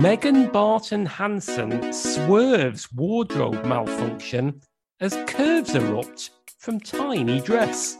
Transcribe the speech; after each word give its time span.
Megan 0.00 0.48
Barton 0.48 1.06
Hanson 1.06 1.92
swerves 1.92 2.92
wardrobe 2.92 3.64
malfunction 3.64 4.60
as 5.00 5.16
curves 5.26 5.74
erupt 5.74 6.30
from 6.58 6.78
tiny 6.78 7.40
dress. 7.40 7.96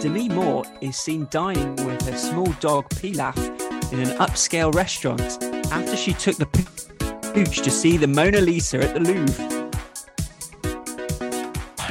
Demi 0.00 0.30
Moore 0.30 0.64
is 0.80 0.96
seen 0.96 1.26
dining 1.30 1.76
with 1.84 2.00
her 2.08 2.16
small 2.16 2.50
dog 2.60 2.88
Pilaf 2.88 3.36
in 3.92 4.00
an 4.00 4.16
upscale 4.18 4.74
restaurant 4.74 5.20
after 5.70 5.94
she 5.94 6.14
took 6.14 6.36
the 6.36 6.46
pooch 7.34 7.60
to 7.60 7.70
see 7.70 7.98
the 7.98 8.06
Mona 8.06 8.40
Lisa 8.40 8.82
at 8.82 8.94
the 8.94 9.00
Louvre. 9.00 9.61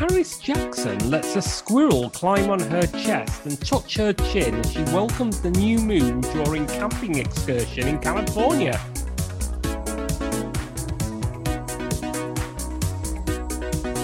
Paris 0.07 0.39
Jackson 0.39 1.11
lets 1.11 1.35
a 1.35 1.41
squirrel 1.43 2.09
climb 2.09 2.49
on 2.49 2.59
her 2.59 2.87
chest 2.87 3.45
and 3.45 3.61
touch 3.61 3.97
her 3.97 4.11
chin 4.11 4.55
as 4.55 4.71
she 4.71 4.81
welcomes 4.85 5.39
the 5.41 5.51
new 5.51 5.77
moon 5.77 6.21
during 6.21 6.65
camping 6.65 7.19
excursion 7.19 7.87
in 7.87 7.99
California. 7.99 8.75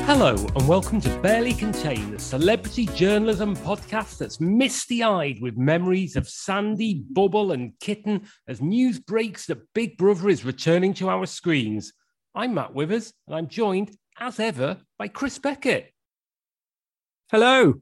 Hello, 0.05 0.35
and 0.35 0.67
welcome 0.67 1.01
to 1.01 1.09
Barely 1.21 1.55
Contained, 1.55 2.13
the 2.13 2.19
celebrity 2.19 2.85
journalism 2.85 3.55
podcast 3.55 4.19
that's 4.19 4.39
misty 4.39 5.01
eyed 5.01 5.41
with 5.41 5.57
memories 5.57 6.15
of 6.15 6.29
Sandy, 6.29 7.05
Bubble, 7.09 7.53
and 7.53 7.73
Kitten 7.79 8.27
as 8.47 8.61
news 8.61 8.99
breaks 8.99 9.47
that 9.47 9.73
Big 9.73 9.97
Brother 9.97 10.29
is 10.29 10.45
returning 10.45 10.93
to 10.93 11.09
our 11.09 11.25
screens. 11.25 11.91
I'm 12.35 12.53
Matt 12.53 12.75
Withers, 12.75 13.13
and 13.25 13.35
I'm 13.35 13.47
joined, 13.47 13.97
as 14.19 14.39
ever, 14.39 14.77
by 14.97 15.07
Chris 15.07 15.37
Beckett. 15.37 15.91
Hello. 17.31 17.75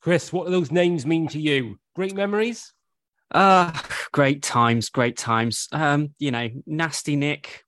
Chris, 0.00 0.32
what 0.32 0.46
do 0.46 0.52
those 0.52 0.70
names 0.70 1.04
mean 1.04 1.28
to 1.28 1.40
you? 1.40 1.78
Great 1.94 2.14
memories? 2.14 2.72
Uh, 3.30 3.72
great 4.12 4.42
times, 4.42 4.88
great 4.88 5.16
times. 5.16 5.68
Um, 5.72 6.14
you 6.18 6.30
know, 6.30 6.48
nasty 6.66 7.16
Nick, 7.16 7.64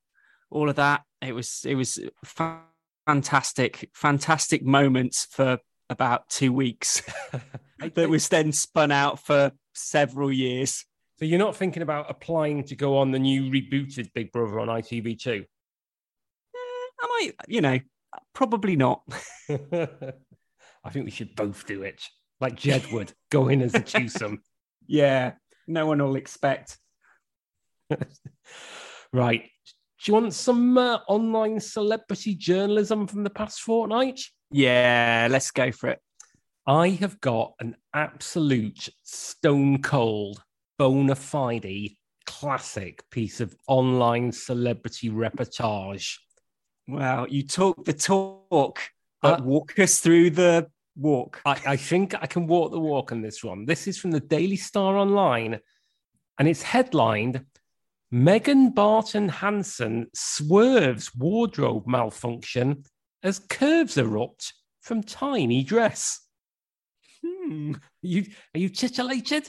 all 0.51 0.69
of 0.69 0.77
that. 0.77 1.03
It 1.21 1.35
was 1.35 1.63
it 1.67 1.75
was 1.75 1.99
fantastic, 3.07 3.91
fantastic 3.93 4.65
moments 4.65 5.27
for 5.31 5.59
about 5.91 6.29
two 6.29 6.53
weeks. 6.53 7.03
that 7.95 8.09
was 8.09 8.29
then 8.29 8.53
spun 8.53 8.91
out 8.91 9.19
for 9.19 9.53
several 9.75 10.33
years. 10.33 10.87
So 11.19 11.27
you're 11.27 11.39
not 11.39 11.57
thinking 11.57 11.83
about 11.83 12.07
applying 12.09 12.65
to 12.65 12.77
go 12.77 12.97
on 12.97 13.11
the 13.11 13.19
new 13.19 13.51
rebooted 13.51 14.15
Big 14.15 14.33
Brother 14.33 14.59
on 14.59 14.69
ITV2? 14.69 15.41
Eh, 15.41 15.45
I 16.55 17.07
might, 17.07 17.33
you 17.47 17.61
know, 17.61 17.79
probably 18.35 18.77
not. 18.77 19.03
I 19.51 20.91
think 20.91 21.05
we 21.05 21.11
should 21.11 21.35
both 21.37 21.67
do 21.67 21.83
it. 21.83 22.03
Like 22.41 22.57
Jedward 22.57 23.13
go 23.31 23.49
in 23.49 23.63
as 23.63 23.75
a 23.75 23.81
twosome. 23.81 24.43
yeah, 24.87 25.33
no 25.67 25.87
one 25.87 26.03
will 26.03 26.17
expect. 26.17 26.79
right. 29.13 29.43
Do 29.43 30.11
you 30.11 30.15
want 30.15 30.33
some 30.33 30.79
uh, 30.79 30.99
online 31.09 31.61
celebrity 31.61 32.35
journalism 32.35 33.07
from 33.07 33.23
the 33.23 33.31
past 33.31 33.61
fortnight? 33.61 34.23
Yeah, 34.51 35.29
let's 35.31 35.51
go 35.51 35.71
for 35.71 35.91
it. 35.91 36.01
I 36.67 36.91
have 36.91 37.21
got 37.21 37.53
an 37.61 37.77
absolute 37.93 38.89
stone 39.03 39.83
cold, 39.83 40.43
bona 40.79 41.15
fide, 41.15 41.91
classic 42.25 43.03
piece 43.11 43.41
of 43.41 43.55
online 43.67 44.33
celebrity 44.33 45.11
reportage. 45.11 46.17
Wow, 46.91 47.27
you 47.29 47.45
talk 47.45 47.85
the 47.85 47.93
talk, 47.93 48.81
but 49.23 49.41
uh, 49.41 49.43
walk 49.45 49.79
us 49.79 50.01
through 50.01 50.31
the 50.31 50.69
walk. 50.97 51.41
I, 51.47 51.61
I 51.65 51.77
think 51.77 52.15
I 52.21 52.27
can 52.27 52.49
walk 52.49 52.73
the 52.73 52.81
walk 52.81 53.13
on 53.13 53.23
this 53.23 53.45
one. 53.45 53.65
This 53.65 53.87
is 53.87 53.97
from 53.97 54.11
the 54.11 54.19
Daily 54.19 54.57
Star 54.57 54.97
Online, 54.97 55.61
and 56.39 56.49
it's 56.49 56.63
headlined 56.63 57.45
Megan 58.11 58.71
Barton 58.71 59.29
Hanson 59.29 60.09
swerves 60.15 61.15
wardrobe 61.15 61.87
malfunction 61.87 62.83
as 63.23 63.39
curves 63.39 63.97
erupt 63.97 64.53
from 64.81 65.05
tiny 65.05 65.63
dress. 65.63 66.27
Hmm. 67.25 67.75
Are 67.75 67.79
you 68.03 68.27
are 68.53 68.59
you 68.59 68.69
titillated? 68.69 69.49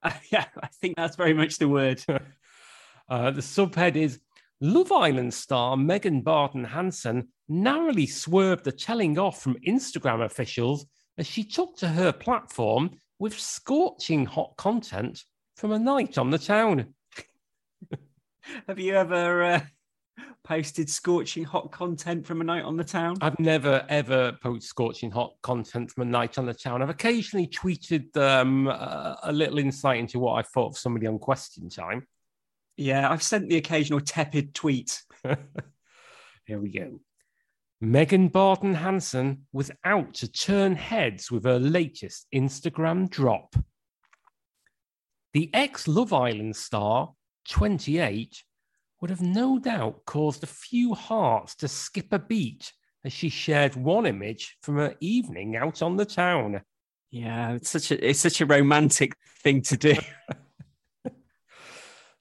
Uh, 0.00 0.12
yeah, 0.30 0.44
I 0.62 0.68
think 0.80 0.94
that's 0.96 1.16
very 1.16 1.34
much 1.34 1.58
the 1.58 1.68
word. 1.68 2.04
uh, 3.08 3.32
the 3.32 3.40
subhead 3.40 3.96
is 3.96 4.20
Love 4.62 4.90
Island 4.90 5.34
star 5.34 5.76
Megan 5.76 6.22
Barton 6.22 6.64
Hanson 6.64 7.28
narrowly 7.46 8.06
swerved 8.06 8.64
the 8.64 8.72
telling 8.72 9.18
off 9.18 9.42
from 9.42 9.58
Instagram 9.66 10.24
officials 10.24 10.86
as 11.18 11.26
she 11.26 11.44
took 11.44 11.76
to 11.76 11.88
her 11.88 12.10
platform 12.10 12.90
with 13.18 13.38
scorching 13.38 14.24
hot 14.24 14.54
content 14.56 15.22
from 15.56 15.72
a 15.72 15.78
night 15.78 16.16
on 16.16 16.30
the 16.30 16.38
town. 16.38 16.94
Have 18.66 18.78
you 18.78 18.94
ever 18.94 19.42
uh, 19.42 19.60
posted 20.42 20.88
scorching 20.88 21.44
hot 21.44 21.70
content 21.70 22.26
from 22.26 22.40
a 22.40 22.44
night 22.44 22.64
on 22.64 22.78
the 22.78 22.84
town? 22.84 23.16
I've 23.20 23.38
never 23.38 23.84
ever 23.90 24.32
posted 24.42 24.62
scorching 24.62 25.10
hot 25.10 25.34
content 25.42 25.90
from 25.90 26.02
a 26.02 26.10
night 26.10 26.38
on 26.38 26.46
the 26.46 26.54
town. 26.54 26.80
I've 26.80 26.88
occasionally 26.88 27.48
tweeted 27.48 28.16
um, 28.16 28.68
a, 28.68 29.18
a 29.24 29.32
little 29.32 29.58
insight 29.58 29.98
into 29.98 30.18
what 30.18 30.34
I 30.34 30.42
thought 30.42 30.68
of 30.68 30.78
somebody 30.78 31.06
on 31.06 31.18
Question 31.18 31.68
Time. 31.68 32.06
Yeah, 32.76 33.10
I've 33.10 33.22
sent 33.22 33.48
the 33.48 33.56
occasional 33.56 34.00
tepid 34.00 34.54
tweet. 34.54 35.02
Here 36.44 36.60
we 36.60 36.70
go. 36.70 37.00
Megan 37.80 38.28
Barton 38.28 38.74
Hanson 38.74 39.46
was 39.52 39.70
out 39.84 40.14
to 40.14 40.30
turn 40.30 40.76
heads 40.76 41.30
with 41.30 41.44
her 41.44 41.58
latest 41.58 42.26
Instagram 42.34 43.10
drop. 43.10 43.54
The 45.32 45.50
ex 45.52 45.86
Love 45.86 46.12
Island 46.12 46.56
star 46.56 47.12
28, 47.48 48.42
would 49.00 49.10
have 49.10 49.20
no 49.20 49.58
doubt 49.58 50.04
caused 50.06 50.42
a 50.42 50.48
few 50.48 50.94
hearts 50.94 51.54
to 51.56 51.68
skip 51.68 52.12
a 52.12 52.18
beat 52.18 52.72
as 53.04 53.12
she 53.12 53.28
shared 53.28 53.76
one 53.76 54.06
image 54.06 54.56
from 54.62 54.76
her 54.76 54.94
evening 55.00 55.56
out 55.56 55.82
on 55.82 55.96
the 55.96 56.04
town. 56.04 56.62
Yeah, 57.10 57.52
it's 57.52 57.70
such 57.70 57.90
a 57.90 58.08
it's 58.08 58.20
such 58.20 58.40
a 58.40 58.46
romantic 58.46 59.12
thing 59.42 59.62
to 59.62 59.76
do. 59.76 59.94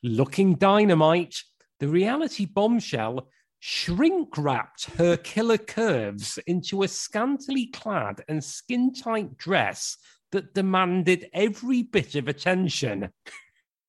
Looking 0.05 0.53
dynamite, 0.53 1.41
the 1.79 1.88
reality 1.88 2.45
bombshell 2.45 3.27
shrink 3.57 4.38
wrapped 4.38 4.85
her 4.97 5.17
killer 5.17 5.57
curves 5.57 6.38
into 6.45 6.83
a 6.83 6.88
scantily 6.88 7.66
clad 7.73 8.23
and 8.29 8.43
skin 8.43 8.93
tight 8.93 9.35
dress 9.35 9.97
that 10.31 10.53
demanded 10.53 11.27
every 11.33 11.81
bit 11.81 12.13
of 12.13 12.27
attention. 12.27 13.09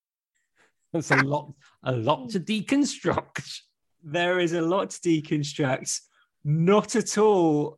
That's 0.91 1.11
a 1.11 1.17
lot, 1.17 1.53
a 1.83 1.91
lot 1.91 2.31
to 2.31 2.39
deconstruct. 2.39 3.59
There 4.03 4.39
is 4.39 4.53
a 4.53 4.61
lot 4.61 4.89
to 4.89 4.99
deconstruct. 4.99 5.99
Not 6.43 6.95
at 6.95 7.19
all 7.19 7.77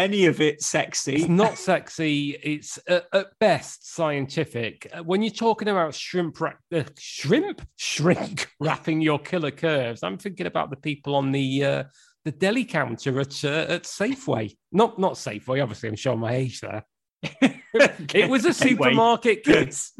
any 0.00 0.26
of 0.26 0.40
it 0.40 0.62
sexy. 0.62 1.16
It's 1.16 1.28
not 1.28 1.58
sexy. 1.58 2.30
It's 2.42 2.78
uh, 2.88 3.00
at 3.12 3.38
best 3.38 3.92
scientific. 3.94 4.90
Uh, 4.92 5.02
when 5.02 5.22
you're 5.22 5.30
talking 5.30 5.68
about 5.68 5.94
shrimp, 5.94 6.40
ra- 6.40 6.52
uh, 6.74 6.84
shrimp, 6.98 7.62
shrink 7.76 8.48
wrapping 8.58 9.00
your 9.00 9.18
killer 9.18 9.50
curves, 9.50 10.02
I'm 10.02 10.18
thinking 10.18 10.46
about 10.46 10.70
the 10.70 10.76
people 10.76 11.14
on 11.14 11.32
the 11.32 11.64
uh, 11.64 11.84
the 12.24 12.32
deli 12.32 12.64
counter 12.64 13.20
at 13.20 13.44
uh, 13.44 13.66
at 13.68 13.82
Safeway. 13.84 14.56
Not 14.72 14.98
not 14.98 15.14
Safeway. 15.14 15.62
Obviously, 15.62 15.90
I'm 15.90 15.96
showing 15.96 16.20
my 16.20 16.34
age 16.34 16.60
there. 16.60 16.84
it 17.22 18.30
was 18.30 18.46
a 18.46 18.54
supermarket, 18.54 19.44
kids. 19.44 19.92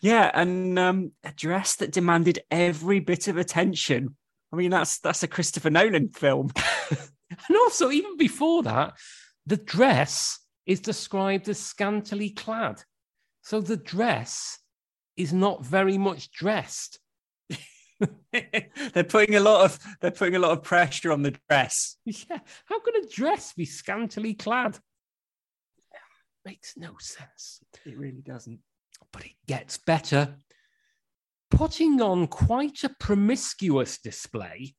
Yeah, 0.00 0.30
and 0.32 0.78
um, 0.78 1.12
a 1.24 1.32
dress 1.32 1.74
that 1.76 1.90
demanded 1.90 2.38
every 2.50 3.00
bit 3.00 3.26
of 3.26 3.36
attention. 3.36 4.16
I 4.52 4.56
mean, 4.56 4.70
that's 4.70 5.00
that's 5.00 5.24
a 5.24 5.28
Christopher 5.28 5.70
Nolan 5.70 6.10
film. 6.10 6.50
and 7.30 7.56
also, 7.56 7.90
even 7.90 8.16
before 8.16 8.62
that, 8.62 8.94
the 9.46 9.56
dress 9.56 10.38
is 10.66 10.80
described 10.80 11.48
as 11.48 11.58
scantily 11.58 12.30
clad. 12.30 12.82
So 13.42 13.60
the 13.60 13.76
dress 13.76 14.58
is 15.16 15.32
not 15.32 15.64
very 15.64 15.98
much 15.98 16.30
dressed. 16.30 16.98
they're 18.32 19.04
putting 19.04 19.34
a 19.34 19.40
lot 19.40 19.64
of 19.64 19.78
they're 20.00 20.10
putting 20.10 20.36
a 20.36 20.38
lot 20.38 20.52
of 20.52 20.62
pressure 20.62 21.10
on 21.10 21.22
the 21.22 21.36
dress. 21.48 21.96
Yeah, 22.04 22.38
how 22.66 22.80
can 22.80 22.94
a 23.02 23.06
dress 23.06 23.52
be 23.54 23.64
scantily 23.64 24.34
clad? 24.34 24.78
Makes 26.44 26.76
no 26.76 26.94
sense. 26.98 27.60
It 27.84 27.98
really 27.98 28.22
doesn't 28.22 28.60
but 29.12 29.24
it 29.24 29.32
gets 29.46 29.78
better. 29.78 30.36
Putting 31.50 32.00
on 32.00 32.26
quite 32.26 32.84
a 32.84 32.90
promiscuous 33.00 33.98
display. 33.98 34.74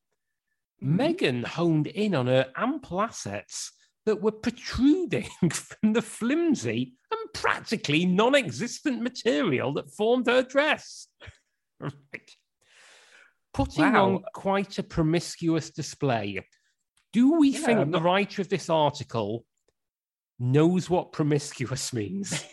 Mm-hmm. 0.82 0.96
Megan 0.96 1.42
honed 1.42 1.86
in 1.88 2.14
on 2.14 2.26
her 2.26 2.50
ample 2.56 3.00
assets 3.00 3.72
that 4.06 4.22
were 4.22 4.32
protruding 4.32 5.28
from 5.52 5.92
the 5.92 6.02
flimsy 6.02 6.94
and 7.10 7.32
practically 7.34 8.06
non 8.06 8.34
existent 8.34 9.02
material 9.02 9.74
that 9.74 9.90
formed 9.90 10.26
her 10.26 10.42
dress. 10.42 11.06
right. 11.80 12.30
Putting 13.52 13.92
wow. 13.92 14.06
on 14.06 14.22
quite 14.34 14.78
a 14.78 14.82
promiscuous 14.82 15.70
display. 15.70 16.44
Do 17.12 17.38
we 17.38 17.48
yeah, 17.50 17.58
think 17.58 17.78
not... 17.78 17.90
the 17.90 18.00
writer 18.00 18.40
of 18.40 18.48
this 18.48 18.70
article 18.70 19.44
knows 20.38 20.88
what 20.88 21.12
promiscuous 21.12 21.92
means? 21.92 22.44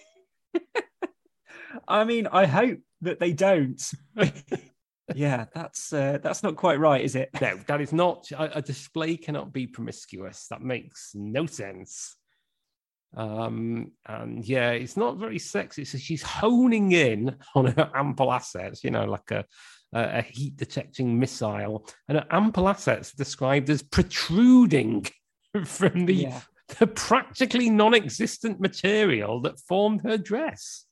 I 1.87 2.03
mean, 2.03 2.27
I 2.27 2.45
hope 2.45 2.79
that 3.01 3.19
they 3.19 3.33
don't. 3.33 3.81
Yeah, 5.15 5.45
that's 5.53 5.93
uh, 5.93 6.19
that's 6.21 6.43
not 6.43 6.55
quite 6.55 6.79
right, 6.79 7.03
is 7.03 7.15
it? 7.15 7.29
No, 7.41 7.57
that 7.67 7.81
is 7.81 7.93
not 7.93 8.29
a, 8.31 8.57
a 8.57 8.61
display 8.61 9.17
cannot 9.17 9.53
be 9.53 9.67
promiscuous. 9.67 10.47
That 10.49 10.61
makes 10.61 11.11
no 11.13 11.45
sense. 11.45 12.15
Um, 13.15 13.93
and 14.05 14.43
yeah, 14.43 14.71
it's 14.71 14.97
not 14.97 15.17
very 15.17 15.39
sexy. 15.39 15.85
So 15.85 15.97
she's 15.97 16.21
honing 16.21 16.91
in 16.91 17.37
on 17.55 17.67
her 17.67 17.89
ample 17.95 18.31
assets, 18.31 18.83
you 18.83 18.91
know, 18.91 19.05
like 19.05 19.31
a 19.31 19.45
a 19.93 20.21
heat 20.21 20.57
detecting 20.57 21.17
missile, 21.17 21.87
and 22.07 22.17
her 22.17 22.27
ample 22.29 22.67
assets 22.67 23.13
described 23.13 23.69
as 23.69 23.81
protruding 23.81 25.05
from 25.65 26.05
the 26.05 26.15
yeah. 26.15 26.41
the 26.79 26.87
practically 26.87 27.69
non-existent 27.69 28.59
material 28.59 29.41
that 29.41 29.59
formed 29.61 30.01
her 30.01 30.17
dress. 30.17 30.85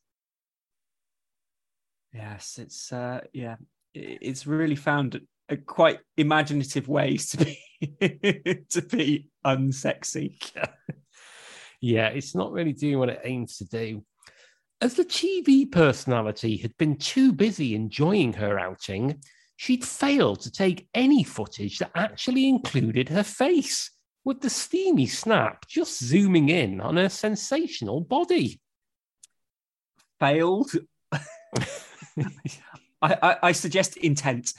Yes, 2.14 2.58
it's 2.62 2.94
uh, 2.94 3.22
yeah, 3.34 3.58
it's 3.96 4.46
really 4.46 4.76
found 4.76 5.22
a 5.50 5.58
quite 5.58 6.00
imaginative 6.18 6.88
ways 6.88 7.30
to 7.30 7.38
be 7.38 7.60
to 8.70 8.82
be 8.82 9.30
unsexy. 9.46 10.38
yeah, 11.82 12.08
it's 12.08 12.36
not 12.36 12.52
really 12.52 12.74
doing 12.74 13.00
what 13.00 13.10
it 13.10 13.22
aims 13.24 13.58
to 13.58 13.66
do. 13.66 14.04
As 14.82 14.96
the 14.96 15.06
TV 15.06 15.72
personality 15.72 16.58
had 16.58 16.76
been 16.78 16.98
too 16.98 17.32
busy 17.32 17.76
enjoying 17.76 18.34
her 18.34 18.60
outing, 18.60 19.22
she'd 19.56 19.86
failed 19.86 20.42
to 20.42 20.52
take 20.52 20.88
any 20.94 21.24
footage 21.24 21.80
that 21.80 21.92
actually 21.96 22.50
included 22.50 23.10
her 23.10 23.24
face, 23.24 23.92
with 24.26 24.42
the 24.42 24.50
steamy 24.50 25.06
snap 25.06 25.66
just 25.68 26.04
zooming 26.04 26.50
in 26.50 26.82
on 26.82 26.98
her 26.98 27.10
sensational 27.10 28.02
body. 28.02 28.60
Failed? 30.20 30.72
I, 33.06 33.18
I, 33.22 33.38
I, 33.44 33.52
suggest 33.52 33.98
intent. 33.98 34.54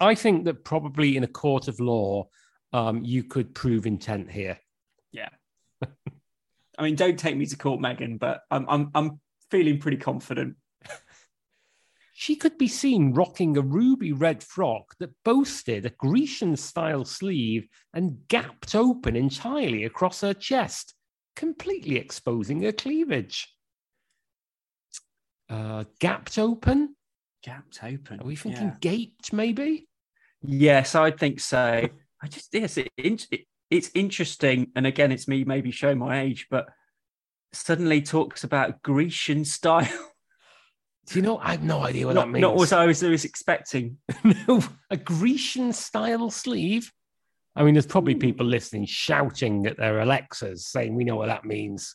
I 0.00 0.14
think 0.14 0.44
that 0.44 0.64
probably 0.64 1.16
in 1.16 1.24
a 1.24 1.28
court 1.28 1.68
of 1.68 1.78
law, 1.78 2.28
um, 2.72 3.04
you 3.04 3.22
could 3.22 3.54
prove 3.54 3.86
intent 3.86 4.30
here. 4.30 4.58
Yeah. 5.12 5.28
I 6.78 6.82
mean, 6.82 6.96
don't 6.96 7.18
take 7.18 7.36
me 7.36 7.46
to 7.46 7.56
court, 7.56 7.80
Megan, 7.80 8.18
but 8.18 8.42
I'm 8.50 8.66
I'm 8.68 8.90
I'm 8.94 9.20
feeling 9.50 9.78
pretty 9.78 9.96
confident. 9.96 10.56
she 12.12 12.36
could 12.36 12.58
be 12.58 12.68
seen 12.68 13.14
rocking 13.14 13.56
a 13.56 13.62
ruby 13.62 14.12
red 14.12 14.42
frock 14.42 14.94
that 14.98 15.14
boasted 15.24 15.86
a 15.86 15.90
Grecian 15.90 16.56
style 16.56 17.04
sleeve 17.04 17.68
and 17.94 18.18
gapped 18.28 18.74
open 18.74 19.16
entirely 19.16 19.84
across 19.84 20.20
her 20.20 20.34
chest, 20.34 20.94
completely 21.34 21.96
exposing 21.96 22.62
her 22.62 22.72
cleavage. 22.72 23.48
Uh, 25.48 25.84
gapped 26.00 26.38
open? 26.38 26.95
Gapped 27.46 27.78
open. 27.84 28.20
Are 28.20 28.26
we 28.26 28.34
thinking 28.34 28.64
yeah. 28.64 28.76
gaped, 28.80 29.32
maybe? 29.32 29.86
Yes, 30.42 30.96
I 30.96 31.12
think 31.12 31.38
so. 31.38 31.88
I 32.22 32.26
just, 32.26 32.48
yes, 32.52 32.76
it, 32.76 32.90
it, 32.98 33.46
it's 33.70 33.90
interesting. 33.94 34.72
And 34.74 34.84
again, 34.84 35.12
it's 35.12 35.28
me 35.28 35.44
maybe 35.44 35.70
showing 35.70 35.98
my 35.98 36.22
age, 36.22 36.48
but 36.50 36.66
suddenly 37.52 38.02
talks 38.02 38.42
about 38.42 38.82
Grecian 38.82 39.44
style. 39.44 39.88
Do 41.06 41.14
you 41.14 41.22
know? 41.22 41.38
I 41.38 41.52
have 41.52 41.62
no 41.62 41.84
idea 41.84 42.06
what 42.06 42.16
not, 42.16 42.26
that 42.26 42.32
means. 42.32 42.42
Not 42.42 42.56
what 42.56 42.72
I 42.72 42.84
was, 42.84 43.04
I 43.04 43.10
was 43.10 43.24
expecting. 43.24 43.98
no, 44.48 44.60
a 44.90 44.96
Grecian 44.96 45.72
style 45.72 46.30
sleeve. 46.30 46.92
I 47.54 47.62
mean, 47.62 47.74
there's 47.74 47.86
probably 47.86 48.14
hmm. 48.14 48.20
people 48.20 48.46
listening 48.46 48.86
shouting 48.86 49.66
at 49.66 49.76
their 49.76 50.00
Alexas 50.00 50.66
saying, 50.66 50.96
"We 50.96 51.04
know 51.04 51.14
what 51.14 51.28
that 51.28 51.44
means." 51.44 51.94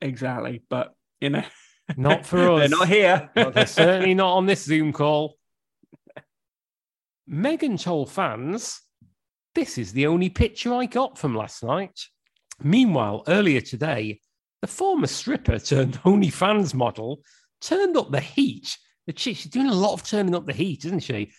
Exactly, 0.00 0.62
but 0.70 0.94
you 1.20 1.28
know, 1.28 1.44
not 1.96 2.26
for 2.26 2.50
us. 2.52 2.60
they're 2.60 2.78
not 2.78 2.88
here. 2.88 3.30
they're 3.34 3.66
certainly 3.66 4.14
not 4.14 4.34
on 4.34 4.46
this 4.46 4.64
Zoom 4.64 4.92
call. 4.92 5.36
Megan 7.26 7.76
told 7.76 8.10
fans, 8.10 8.80
"This 9.54 9.78
is 9.78 9.92
the 9.92 10.06
only 10.06 10.30
picture 10.30 10.74
I 10.74 10.86
got 10.86 11.18
from 11.18 11.34
last 11.34 11.62
night." 11.62 11.98
Meanwhile, 12.62 13.24
earlier 13.28 13.60
today, 13.60 14.20
the 14.62 14.66
former 14.66 15.06
stripper 15.06 15.58
turned 15.58 15.94
OnlyFans 16.04 16.74
model 16.74 17.22
turned 17.60 17.96
up 17.96 18.10
the 18.10 18.20
heat. 18.20 18.76
The 19.06 19.14
she's 19.16 19.44
doing 19.44 19.68
a 19.68 19.74
lot 19.74 19.94
of 19.94 20.02
turning 20.04 20.34
up 20.34 20.46
the 20.46 20.52
heat, 20.52 20.84
isn't 20.84 21.00
she? 21.00 21.32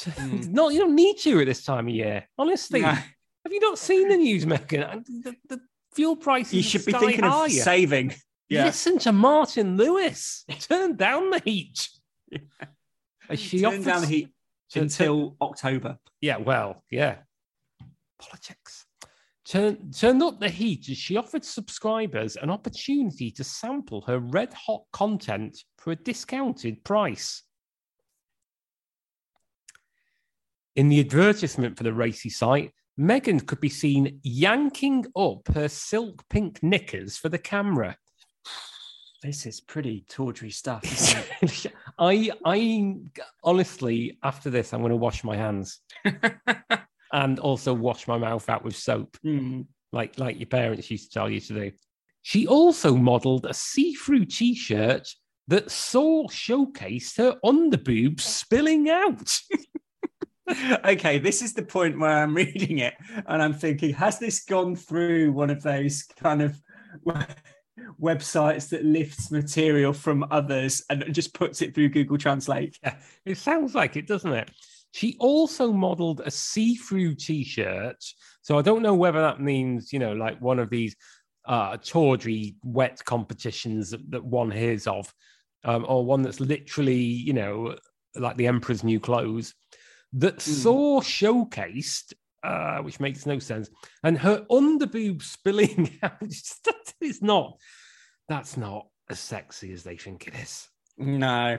Mm. 0.00 0.48
no, 0.48 0.70
you 0.70 0.80
don't 0.80 0.96
need 0.96 1.18
to 1.18 1.40
at 1.40 1.46
this 1.46 1.64
time 1.64 1.86
of 1.86 1.94
year. 1.94 2.26
Honestly, 2.36 2.80
have 2.80 3.04
you 3.48 3.60
not 3.60 3.78
seen 3.78 4.08
the 4.08 4.16
news, 4.16 4.44
Megan? 4.44 5.04
The, 5.06 5.34
the 5.48 5.60
fuel 5.94 6.16
prices. 6.16 6.54
You 6.54 6.62
should 6.62 6.84
be 6.84 6.92
thinking 6.92 7.24
higher. 7.24 7.46
of 7.46 7.52
saving. 7.52 8.14
Yeah. 8.54 8.64
Listen 8.66 8.98
to 9.00 9.12
Martin 9.12 9.76
Lewis. 9.76 10.44
Turn 10.60 10.96
down 10.96 11.30
the 11.30 11.40
heat. 11.44 11.88
Yeah. 13.30 13.36
She 13.36 13.60
Turn 13.60 13.82
down 13.82 14.02
the 14.02 14.06
heat 14.06 14.28
until 14.74 15.36
October. 15.40 15.98
Yeah, 16.20 16.36
well, 16.36 16.82
yeah. 16.90 17.18
Politics. 18.18 18.84
Turn, 19.46 19.90
turned 19.92 20.22
up 20.22 20.40
the 20.40 20.48
heat 20.48 20.88
as 20.90 20.98
she 20.98 21.16
offered 21.16 21.44
subscribers 21.44 22.36
an 22.36 22.50
opportunity 22.50 23.30
to 23.30 23.44
sample 23.44 24.02
her 24.02 24.18
red 24.18 24.52
hot 24.52 24.82
content 24.92 25.56
for 25.78 25.92
a 25.92 25.96
discounted 25.96 26.82
price. 26.84 27.42
In 30.76 30.88
the 30.88 31.00
advertisement 31.00 31.76
for 31.76 31.84
the 31.84 31.92
racy 31.92 32.30
site, 32.30 32.72
Megan 32.96 33.40
could 33.40 33.60
be 33.60 33.68
seen 33.68 34.20
yanking 34.22 35.04
up 35.16 35.46
her 35.54 35.68
silk 35.68 36.22
pink 36.28 36.62
knickers 36.62 37.16
for 37.16 37.28
the 37.28 37.38
camera. 37.38 37.96
This 39.24 39.46
is 39.46 39.58
pretty 39.58 40.04
tawdry 40.06 40.50
stuff. 40.50 40.84
I, 41.98 42.30
I 42.44 42.96
honestly, 43.42 44.18
after 44.22 44.50
this, 44.50 44.74
I'm 44.74 44.80
going 44.80 44.90
to 44.90 44.96
wash 44.96 45.24
my 45.24 45.34
hands. 45.34 45.80
and 47.14 47.38
also 47.38 47.72
wash 47.72 48.06
my 48.06 48.18
mouth 48.18 48.50
out 48.50 48.62
with 48.62 48.76
soap, 48.76 49.16
mm. 49.24 49.64
like 49.92 50.18
like 50.18 50.38
your 50.38 50.48
parents 50.48 50.90
used 50.90 51.10
to 51.10 51.18
tell 51.18 51.30
you 51.30 51.40
to 51.40 51.54
do. 51.54 51.72
She 52.20 52.46
also 52.46 52.96
modelled 52.96 53.46
a 53.46 53.54
see-through 53.54 54.26
T-shirt 54.26 55.08
that 55.48 55.70
saw 55.70 56.26
showcased 56.28 57.16
her 57.16 57.38
underboobs 57.42 58.20
spilling 58.20 58.90
out. 58.90 59.38
okay, 60.84 61.18
this 61.18 61.40
is 61.40 61.54
the 61.54 61.64
point 61.64 61.98
where 61.98 62.22
I'm 62.22 62.34
reading 62.34 62.78
it 62.78 62.94
and 63.26 63.42
I'm 63.42 63.54
thinking, 63.54 63.94
has 63.94 64.18
this 64.18 64.44
gone 64.44 64.76
through 64.76 65.32
one 65.32 65.50
of 65.50 65.62
those 65.62 66.02
kind 66.02 66.42
of 66.42 66.60
websites 68.00 68.68
that 68.70 68.84
lifts 68.84 69.30
material 69.30 69.92
from 69.92 70.26
others 70.30 70.82
and 70.90 71.04
just 71.12 71.34
puts 71.34 71.62
it 71.62 71.74
through 71.74 71.90
Google 71.90 72.18
Translate? 72.18 72.78
Yeah, 72.82 72.96
it 73.24 73.38
sounds 73.38 73.74
like 73.74 73.96
it, 73.96 74.06
doesn't 74.06 74.32
it? 74.32 74.50
She 74.92 75.16
also 75.18 75.72
modeled 75.72 76.20
a 76.24 76.30
see 76.30 76.76
through 76.76 77.16
t 77.16 77.42
shirt. 77.44 78.02
So 78.42 78.58
I 78.58 78.62
don't 78.62 78.82
know 78.82 78.94
whether 78.94 79.20
that 79.20 79.40
means, 79.40 79.92
you 79.92 79.98
know, 79.98 80.12
like 80.12 80.40
one 80.40 80.58
of 80.58 80.70
these 80.70 80.94
uh, 81.46 81.76
tawdry 81.78 82.56
wet 82.62 83.04
competitions 83.04 83.90
that, 83.90 84.08
that 84.10 84.24
one 84.24 84.50
hears 84.50 84.86
of, 84.86 85.12
um, 85.64 85.84
or 85.88 86.04
one 86.04 86.22
that's 86.22 86.40
literally, 86.40 86.94
you 86.94 87.32
know, 87.32 87.76
like 88.14 88.36
the 88.36 88.46
Emperor's 88.46 88.84
New 88.84 89.00
Clothes, 89.00 89.54
that 90.12 90.36
mm. 90.36 90.40
saw 90.40 91.00
showcased, 91.00 92.12
uh, 92.44 92.78
which 92.78 93.00
makes 93.00 93.26
no 93.26 93.38
sense, 93.38 93.70
and 94.02 94.18
her 94.18 94.44
underboob 94.50 95.22
spilling 95.22 95.98
out. 96.02 96.12
It's 96.20 97.22
not, 97.22 97.58
that's 98.28 98.56
not 98.56 98.86
as 99.10 99.18
sexy 99.20 99.72
as 99.72 99.82
they 99.82 99.96
think 99.96 100.28
it 100.28 100.34
is. 100.34 100.68
No, 100.96 101.58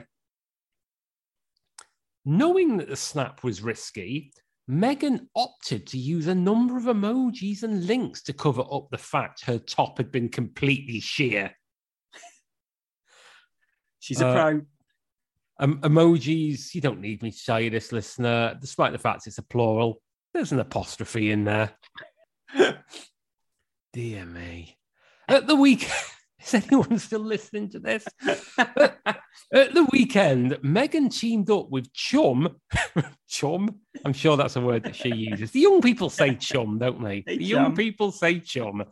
Knowing 2.28 2.76
that 2.78 2.88
the 2.88 2.96
snap 2.96 3.44
was 3.44 3.62
risky, 3.62 4.32
Megan 4.66 5.28
opted 5.36 5.86
to 5.86 5.96
use 5.96 6.26
a 6.26 6.34
number 6.34 6.76
of 6.76 6.82
emojis 6.84 7.62
and 7.62 7.86
links 7.86 8.20
to 8.24 8.32
cover 8.32 8.64
up 8.72 8.88
the 8.90 8.98
fact 8.98 9.44
her 9.44 9.58
top 9.58 9.98
had 9.98 10.10
been 10.10 10.28
completely 10.28 10.98
sheer. 10.98 11.52
She's 14.00 14.20
a 14.20 14.26
uh, 14.26 14.34
pro. 14.34 14.60
Um, 15.60 15.80
emojis, 15.82 16.74
you 16.74 16.80
don't 16.80 17.00
need 17.00 17.22
me 17.22 17.30
to 17.30 17.44
tell 17.44 17.60
you 17.60 17.70
this, 17.70 17.92
listener, 17.92 18.58
despite 18.60 18.90
the 18.90 18.98
fact 18.98 19.28
it's 19.28 19.38
a 19.38 19.42
plural, 19.42 20.02
there's 20.36 20.52
an 20.52 20.60
apostrophe 20.60 21.30
in 21.30 21.44
there. 21.44 21.70
Dear 23.92 24.26
me. 24.26 24.76
At 25.28 25.46
the 25.46 25.56
weekend. 25.56 25.92
Is 26.44 26.54
anyone 26.54 26.98
still 26.98 27.20
listening 27.20 27.70
to 27.70 27.80
this? 27.80 28.06
at, 28.56 29.74
the 29.74 29.88
weekend, 29.90 30.58
Megan 30.62 31.08
teamed 31.08 31.50
up 31.50 31.70
with 31.70 31.92
Chum. 31.92 32.56
chum? 33.28 33.80
I'm 34.04 34.12
sure 34.12 34.36
that's 34.36 34.54
a 34.54 34.60
word 34.60 34.84
that 34.84 34.94
she 34.94 35.08
uses. 35.08 35.50
The 35.50 35.60
young 35.60 35.80
people 35.80 36.08
say 36.08 36.36
chum, 36.36 36.78
don't 36.78 37.02
they? 37.02 37.24
Hey, 37.26 37.38
the 37.38 37.48
chum. 37.48 37.64
young 37.64 37.74
people 37.74 38.12
say 38.12 38.38
chum. 38.38 38.84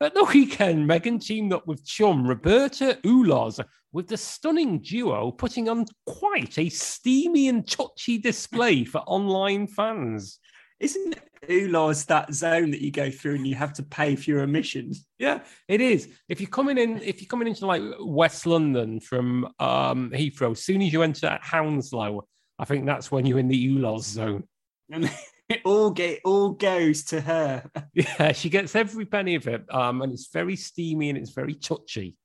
At 0.00 0.14
the 0.14 0.24
weekend, 0.24 0.86
Megan 0.86 1.18
teamed 1.18 1.52
up 1.52 1.66
with 1.66 1.84
chum 1.84 2.28
Roberta 2.28 2.98
Ulos 3.02 3.64
with 3.92 4.06
the 4.06 4.16
stunning 4.16 4.80
duo 4.80 5.32
putting 5.32 5.68
on 5.68 5.86
quite 6.06 6.58
a 6.58 6.68
steamy 6.68 7.48
and 7.48 7.66
touchy 7.66 8.18
display 8.18 8.84
for 8.84 8.98
online 8.98 9.66
fans. 9.66 10.38
Isn't 10.80 11.16
ULEZ 11.48 12.06
that 12.06 12.34
zone 12.34 12.70
that 12.70 12.80
you 12.80 12.90
go 12.90 13.10
through 13.10 13.36
and 13.36 13.46
you 13.46 13.54
have 13.54 13.72
to 13.74 13.82
pay 13.82 14.16
for 14.16 14.30
your 14.30 14.42
emissions? 14.42 15.06
Yeah, 15.18 15.40
it 15.68 15.80
is. 15.80 16.08
If 16.28 16.40
you're 16.40 16.50
coming 16.50 16.78
in, 16.78 17.00
if 17.02 17.20
you're 17.20 17.28
coming 17.28 17.48
into 17.48 17.66
like 17.66 17.82
West 18.00 18.46
London 18.46 19.00
from 19.00 19.46
um, 19.58 20.10
Heathrow, 20.10 20.52
as 20.52 20.64
soon 20.64 20.82
as 20.82 20.92
you 20.92 21.02
enter 21.02 21.38
Hounslow, 21.42 22.22
I 22.58 22.64
think 22.64 22.86
that's 22.86 23.10
when 23.10 23.26
you're 23.26 23.38
in 23.38 23.48
the 23.48 23.68
ULEZ 23.68 24.02
zone. 24.02 24.44
And 24.90 25.10
it 25.48 25.60
all 25.64 25.90
get 25.90 26.20
all 26.24 26.50
goes 26.50 27.04
to 27.04 27.20
her. 27.20 27.70
Yeah, 27.94 28.32
she 28.32 28.50
gets 28.50 28.74
every 28.74 29.06
penny 29.06 29.36
of 29.36 29.46
it, 29.46 29.64
um, 29.72 30.02
and 30.02 30.12
it's 30.12 30.28
very 30.32 30.56
steamy 30.56 31.10
and 31.10 31.18
it's 31.18 31.30
very 31.30 31.54
touchy. 31.54 32.16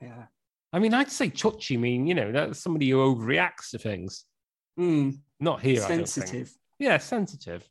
Yeah. 0.00 0.26
I 0.72 0.78
mean, 0.78 0.94
I'd 0.94 1.10
say 1.10 1.30
touchy. 1.30 1.76
mean, 1.76 2.06
you 2.06 2.14
know, 2.14 2.32
that's 2.32 2.60
somebody 2.60 2.90
who 2.90 2.98
overreacts 2.98 3.70
to 3.70 3.78
things. 3.78 4.24
Mm, 4.78 5.18
Not 5.40 5.62
here. 5.62 5.82
I 5.82 5.88
don't 5.88 5.96
think. 5.98 6.08
sensitive. 6.08 6.52
Yeah, 6.78 6.98
sensitive. 6.98 7.68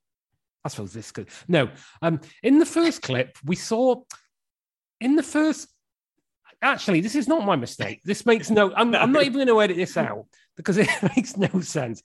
I 0.66 0.68
suppose 0.68 0.92
this 0.92 1.12
could. 1.12 1.30
No, 1.48 1.70
um, 2.02 2.20
in 2.42 2.58
the 2.58 2.66
first 2.66 3.04
clip, 3.04 3.38
we 3.46 3.56
saw 3.56 4.02
in 5.00 5.16
the 5.16 5.24
first. 5.24 5.70
Actually, 6.62 7.02
this 7.02 7.14
is 7.14 7.28
not 7.28 7.46
my 7.46 7.56
mistake. 7.56 8.02
This 8.04 8.26
makes 8.26 8.50
no. 8.50 8.74
I'm, 8.74 8.96
I'm 8.96 9.12
not 9.12 9.24
even 9.26 9.36
going 9.36 9.48
to 9.48 9.62
edit 9.62 9.78
this 9.78 9.96
out 9.96 10.26
because 10.58 10.78
it 10.78 10.90
makes 11.16 11.38
no 11.38 11.62
sense. 11.62 12.02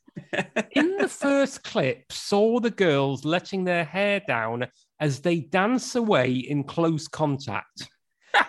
In 0.72 0.98
the 0.98 1.08
first 1.26 1.64
clip, 1.64 2.04
saw 2.12 2.60
the 2.60 2.70
girls 2.70 3.24
letting 3.24 3.64
their 3.64 3.84
hair 3.84 4.20
down 4.28 4.66
as 5.00 5.20
they 5.20 5.40
dance 5.40 5.94
away 5.94 6.32
in 6.32 6.64
close 6.64 7.08
contact. 7.08 7.88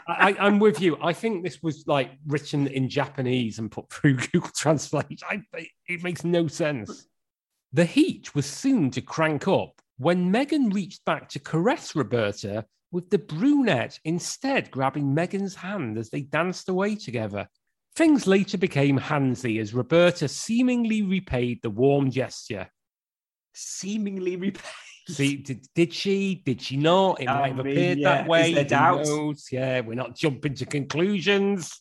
I, 0.08 0.36
I'm 0.40 0.60
with 0.60 0.82
you. 0.82 0.98
I 1.02 1.14
think 1.14 1.44
this 1.44 1.64
was 1.64 1.86
like 1.88 2.12
written 2.28 2.68
in 2.68 2.90
Japanese 2.90 3.60
and 3.60 3.72
put 3.72 3.90
through 3.90 4.18
Google 4.18 4.52
Translate. 4.56 5.22
I, 5.28 5.42
it 5.88 6.04
makes 6.04 6.26
no 6.26 6.48
sense. 6.48 7.08
The 7.72 7.86
heat 7.86 8.36
was 8.36 8.46
soon 8.46 8.92
to 8.92 9.02
crank 9.02 9.48
up 9.48 9.81
when 10.02 10.32
Megan 10.32 10.72
reached 10.72 11.06
back 11.06 11.30
to 11.30 11.40
caress 11.40 11.96
Roberta 11.96 12.66
with 12.92 13.12
the 13.12 13.20
brunette 13.20 14.00
instead 14.04 14.72
grabbing 14.72 15.14
Megan's 15.14 15.54
hand 15.54 15.96
as 16.00 16.10
they 16.10 16.22
danced 16.22 16.70
away 16.70 16.96
together. 16.96 17.48
Things 17.96 18.26
later 18.26 18.58
became 18.58 18.98
handsy 18.98 19.62
as 19.62 19.76
Roberta 19.76 20.28
seemingly 20.28 21.04
repaid 21.04 21.60
the 21.62 21.70
warm 21.70 22.10
gesture. 22.10 22.68
Seemingly 23.54 24.38
repaid. 24.38 24.64
See, 25.08 25.36
did, 25.38 25.68
did 25.76 25.94
she? 25.94 26.42
Did 26.46 26.64
she 26.64 26.78
not? 26.78 27.22
It 27.22 27.28
I 27.28 27.40
might 27.40 27.56
have 27.56 27.66
mean, 27.66 27.74
appeared 27.74 27.98
yeah. 28.00 28.16
that 28.16 28.28
way. 28.28 28.50
Is 28.50 28.56
there 28.56 28.64
doubt? 28.66 29.08
Yeah, 29.52 29.82
we're 29.82 29.94
not 29.94 30.16
jumping 30.16 30.56
to 30.56 30.66
conclusions. 30.66 31.80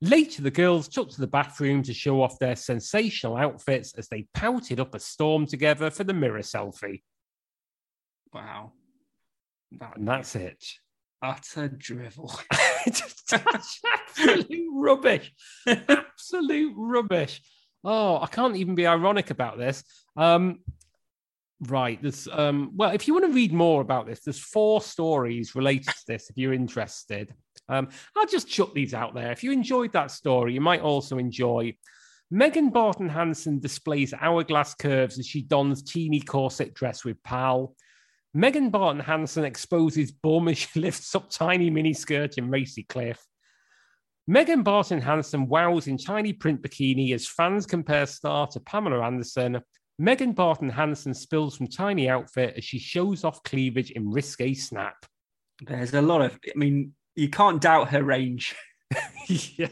Later, 0.00 0.42
the 0.42 0.50
girls 0.50 0.86
took 0.88 1.10
to 1.10 1.20
the 1.20 1.26
bathroom 1.26 1.82
to 1.82 1.92
show 1.92 2.22
off 2.22 2.38
their 2.38 2.54
sensational 2.54 3.36
outfits 3.36 3.94
as 3.98 4.08
they 4.08 4.28
pouted 4.32 4.78
up 4.78 4.94
a 4.94 5.00
storm 5.00 5.44
together 5.46 5.90
for 5.90 6.04
the 6.04 6.14
mirror 6.14 6.40
selfie. 6.40 7.02
Wow. 8.32 8.72
That 9.72 9.96
And 9.96 10.06
that's 10.06 10.36
it. 10.36 10.64
utter 11.20 11.68
drivel. 11.68 12.32
Just 12.86 13.32
absolute 13.32 14.68
rubbish. 14.72 15.32
Absolute 15.66 16.74
rubbish. 16.76 17.42
Oh, 17.84 18.20
I 18.20 18.26
can't 18.26 18.56
even 18.56 18.74
be 18.74 18.86
ironic 18.86 19.30
about 19.30 19.58
this. 19.58 19.82
Um, 20.16 20.60
right. 21.60 22.00
There's 22.00 22.28
um, 22.30 22.70
well, 22.76 22.90
if 22.90 23.08
you 23.08 23.14
want 23.14 23.26
to 23.26 23.32
read 23.32 23.52
more 23.52 23.80
about 23.80 24.06
this, 24.06 24.20
there's 24.20 24.38
four 24.40 24.80
stories 24.80 25.54
related 25.54 25.88
to 25.88 26.04
this 26.06 26.30
if 26.30 26.36
you're 26.38 26.52
interested. 26.52 27.34
Um, 27.68 27.88
I'll 28.16 28.26
just 28.26 28.48
chuck 28.48 28.74
these 28.74 28.94
out 28.94 29.14
there. 29.14 29.32
If 29.32 29.42
you 29.42 29.52
enjoyed 29.52 29.92
that 29.92 30.10
story, 30.10 30.54
you 30.54 30.60
might 30.60 30.80
also 30.80 31.18
enjoy 31.18 31.74
Megan 32.30 32.70
Barton 32.70 33.08
Hanson 33.08 33.58
displays 33.58 34.12
hourglass 34.12 34.74
curves 34.74 35.18
as 35.18 35.26
she 35.26 35.42
dons 35.42 35.82
teeny 35.82 36.20
corset 36.20 36.74
dress 36.74 37.04
with 37.04 37.22
pal. 37.22 37.74
Megan 38.34 38.68
Barton 38.68 39.00
Hanson 39.00 39.44
exposes 39.44 40.12
bum 40.12 40.48
as 40.48 40.58
she 40.72 40.80
lifts 40.80 41.14
up 41.14 41.30
tiny 41.30 41.70
mini 41.70 41.94
skirt 41.94 42.36
in 42.36 42.50
racy 42.50 42.82
cliff. 42.82 43.24
Megan 44.26 44.62
Barton 44.62 45.00
Hanson 45.00 45.48
wows 45.48 45.86
in 45.86 45.96
tiny 45.96 46.34
print 46.34 46.60
bikini 46.60 47.14
as 47.14 47.26
fans 47.26 47.64
compare 47.64 48.04
star 48.04 48.46
to 48.48 48.60
Pamela 48.60 49.02
Anderson. 49.02 49.62
Megan 49.98 50.32
Barton 50.32 50.68
Hanson 50.68 51.14
spills 51.14 51.56
from 51.56 51.66
tiny 51.66 52.10
outfit 52.10 52.54
as 52.58 52.64
she 52.64 52.78
shows 52.78 53.24
off 53.24 53.42
cleavage 53.42 53.90
in 53.92 54.10
risque 54.10 54.52
snap. 54.52 54.96
There's 55.62 55.94
a 55.94 56.02
lot 56.02 56.20
of, 56.20 56.38
I 56.46 56.56
mean, 56.56 56.92
you 57.18 57.28
can't 57.28 57.60
doubt 57.60 57.88
her 57.88 58.02
range. 58.02 58.54
yeah, 59.26 59.68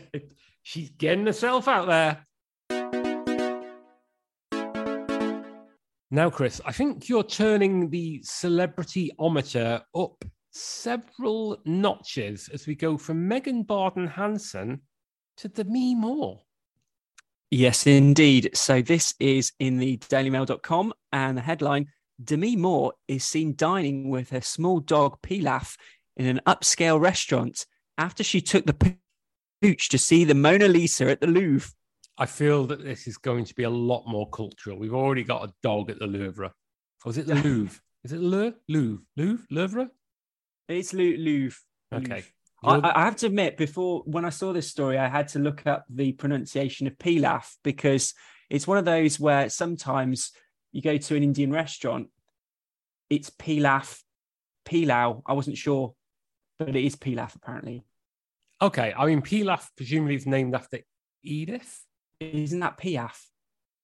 she's 0.63 0.91
getting 0.91 1.27
herself 1.27 1.69
out 1.69 1.87
there. 1.87 2.27
Now, 6.11 6.31
Chris, 6.31 6.61
I 6.65 6.73
think 6.73 7.09
you're 7.09 7.25
turning 7.25 7.91
the 7.91 8.21
celebrity-ometer 8.23 9.83
up 9.95 10.25
several 10.51 11.59
notches 11.65 12.49
as 12.53 12.67
we 12.67 12.75
go 12.75 12.97
from 12.97 13.27
Megan 13.27 13.63
Barton 13.63 14.07
Hanson 14.07 14.83
to 15.39 15.49
Demi 15.49 15.95
Moore. 15.95 16.43
Yes, 17.51 17.87
indeed. 17.87 18.51
So 18.55 18.83
this 18.83 19.15
is 19.21 19.53
in 19.59 19.79
the 19.79 19.99
dailymail.com 19.99 20.93
and 21.13 21.39
the 21.39 21.43
headline 21.43 21.87
Demi 22.23 22.57
Moore 22.57 22.95
is 23.09 23.25
seen 23.25 23.55
dining 23.57 24.09
with 24.09 24.31
her 24.31 24.41
small 24.41 24.81
dog 24.81 25.21
Pilaf 25.23 25.77
in 26.17 26.27
an 26.27 26.41
upscale 26.47 27.01
restaurant 27.01 27.67
after 27.99 28.23
she 28.23 28.41
took 28.41 28.67
the 28.67 28.97
pooch 29.63 29.89
to 29.89 29.99
see 29.99 30.25
the 30.25 30.35
Mona 30.35 30.69
Lisa 30.69 31.11
at 31.11 31.21
the 31.21 31.27
Louvre. 31.27 31.71
I 32.19 32.27
feel 32.27 32.67
that 32.67 32.83
this 32.83 33.07
is 33.07 33.19
going 33.19 33.45
to 33.45 33.55
be 33.55 33.65
a 33.65 33.71
lot 33.71 34.05
more 34.07 34.29
cultural. 34.31 34.79
We've 34.79 34.95
already 34.95 35.23
got 35.23 35.49
a 35.49 35.53
dog 35.63 35.91
at 35.91 35.99
the 35.99 36.07
Louvre. 36.07 36.53
Or 37.05 37.11
is 37.11 37.19
it 37.19 37.27
the 37.27 37.35
Louvre? 37.35 37.81
Is 38.05 38.13
it 38.13 38.21
Le 38.21 38.55
Louvre? 38.69 39.03
Louvre? 39.17 39.47
Louvre? 39.51 39.91
It's 40.69 40.95
Lou- 40.95 41.17
Louvre. 41.17 41.59
Okay. 41.93 42.25
I, 42.65 42.81
I 42.95 43.05
have 43.05 43.17
to 43.17 43.27
admit, 43.27 43.57
before 43.57 44.03
when 44.07 44.25
I 44.25 44.31
saw 44.31 44.53
this 44.53 44.71
story, 44.71 44.99
I 44.99 45.09
had 45.09 45.29
to 45.29 45.39
look 45.39 45.67
up 45.67 45.85
the 45.91 46.13
pronunciation 46.13 46.87
of 46.87 46.99
pilaf 46.99 47.55
because 47.63 48.15
it's 48.49 48.67
one 48.67 48.79
of 48.79 48.85
those 48.85 49.21
where 49.21 49.49
sometimes 49.51 50.33
you 50.73 50.83
go 50.83 50.97
to 50.97 51.17
an 51.17 51.23
Indian 51.23 51.53
restaurant, 51.53 52.09
it's 53.11 53.31
pilaf, 53.31 54.03
pilau. 54.65 55.23
I 55.27 55.35
wasn't 55.35 55.59
sure, 55.59 55.95
but 56.59 56.69
it 56.69 56.85
is 56.85 56.97
pilaf 56.97 57.35
apparently. 57.35 57.85
okay. 58.63 58.93
I 58.97 59.07
mean, 59.07 59.23
Pilaf 59.23 59.69
presumably 59.77 60.15
is 60.17 60.27
named 60.27 60.55
after 60.55 60.79
Edith. 61.23 61.83
Isn't 62.21 62.61
that 62.61 62.79
piaf? 62.79 63.17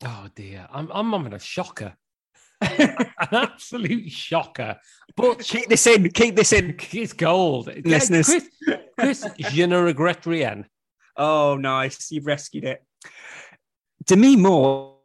Oh 0.05 0.29
dear, 0.35 0.67
I'm 0.73 0.91
I'm 0.93 1.13
having 1.13 1.35
a 1.35 1.39
shocker, 1.39 1.95
an 2.61 3.07
absolute 3.31 4.11
shocker. 4.11 4.77
But 5.17 5.39
keep 5.53 5.69
this 5.69 5.87
in. 5.87 6.11
Keep 6.11 6.37
this 6.37 6.53
in. 6.53 6.77
it's 6.93 7.13
gold, 7.13 7.71
Listeners. 7.85 8.27
Chris, 8.27 8.89
Chris, 8.99 9.27
je 9.39 9.67
ne 9.67 9.77
regrette 9.77 10.27
rien. 10.27 10.67
Oh, 11.17 11.57
nice. 11.57 12.11
You've 12.11 12.27
rescued 12.27 12.65
it. 12.65 12.83
Demi 14.07 14.37
Moore 14.37 14.97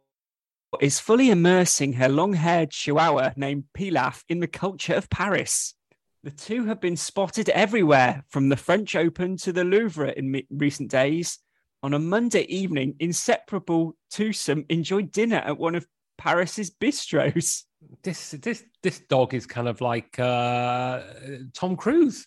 is 0.80 0.98
fully 1.00 1.30
immersing 1.30 1.94
her 1.94 2.08
long 2.08 2.32
haired 2.32 2.70
chihuahua 2.70 3.32
named 3.36 3.64
Pilaf 3.76 4.22
in 4.28 4.40
the 4.40 4.46
culture 4.46 4.94
of 4.94 5.08
Paris. 5.10 5.74
The 6.28 6.34
two 6.34 6.66
have 6.66 6.78
been 6.78 6.98
spotted 6.98 7.48
everywhere, 7.48 8.22
from 8.28 8.50
the 8.50 8.56
French 8.56 8.94
Open 8.94 9.38
to 9.38 9.50
the 9.50 9.64
Louvre 9.64 10.12
in 10.14 10.30
me- 10.30 10.46
recent 10.50 10.90
days. 10.90 11.38
On 11.82 11.94
a 11.94 11.98
Monday 11.98 12.42
evening, 12.42 12.96
inseparable 13.00 13.96
twosome 14.12 14.66
enjoyed 14.68 15.10
dinner 15.10 15.38
at 15.38 15.56
one 15.56 15.74
of 15.74 15.86
Paris's 16.18 16.70
bistros. 16.70 17.62
This 18.02 18.32
this 18.32 18.62
this 18.82 19.00
dog 19.08 19.32
is 19.32 19.46
kind 19.46 19.68
of 19.68 19.80
like 19.80 20.18
uh, 20.18 21.00
Tom 21.54 21.76
Cruise. 21.76 22.26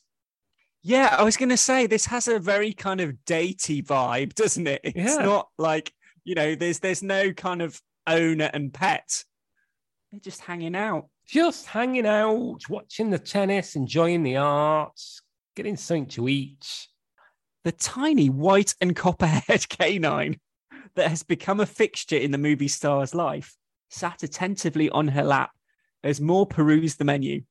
Yeah, 0.82 1.16
I 1.16 1.22
was 1.22 1.38
going 1.38 1.50
to 1.50 1.58
say 1.58 1.86
this 1.86 2.08
has 2.08 2.28
a 2.28 2.40
very 2.40 2.74
kind 2.74 3.02
of 3.02 3.14
datey 3.28 3.86
vibe, 3.86 4.34
doesn't 4.34 4.66
it? 4.66 4.82
It's 4.84 5.16
Yeah. 5.16 5.26
not 5.26 5.50
like 5.60 5.94
you 6.24 6.34
know, 6.34 6.56
there's 6.56 6.80
there's 6.80 7.04
no 7.04 7.34
kind 7.34 7.62
of 7.62 7.80
owner 8.08 8.50
and 8.52 8.74
pet. 8.74 9.24
They're 10.10 10.20
just 10.20 10.42
hanging 10.42 10.76
out. 10.76 11.11
Just 11.28 11.68
hanging 11.68 12.06
out, 12.06 12.60
watching 12.70 13.10
the 13.10 13.20
tennis, 13.20 13.76
enjoying 13.76 14.24
the 14.24 14.38
arts, 14.38 15.22
getting 15.56 15.78
something 15.78 16.08
to 16.08 16.28
eat. 16.28 16.88
The 17.64 17.72
tiny 17.72 18.30
white 18.30 18.76
and 18.82 18.96
copper-haired 18.96 19.70
canine 19.70 20.40
that 20.96 21.10
has 21.10 21.24
become 21.24 21.60
a 21.60 21.66
fixture 21.66 22.18
in 22.18 22.32
the 22.32 22.38
movie 22.38 22.68
star's 22.68 23.14
life 23.14 23.56
sat 23.90 24.24
attentively 24.24 24.90
on 24.90 25.08
her 25.10 25.24
lap 25.24 25.52
as 26.04 26.20
Moore 26.20 26.48
perused 26.48 26.98
the 26.98 27.06
menu. 27.06 27.44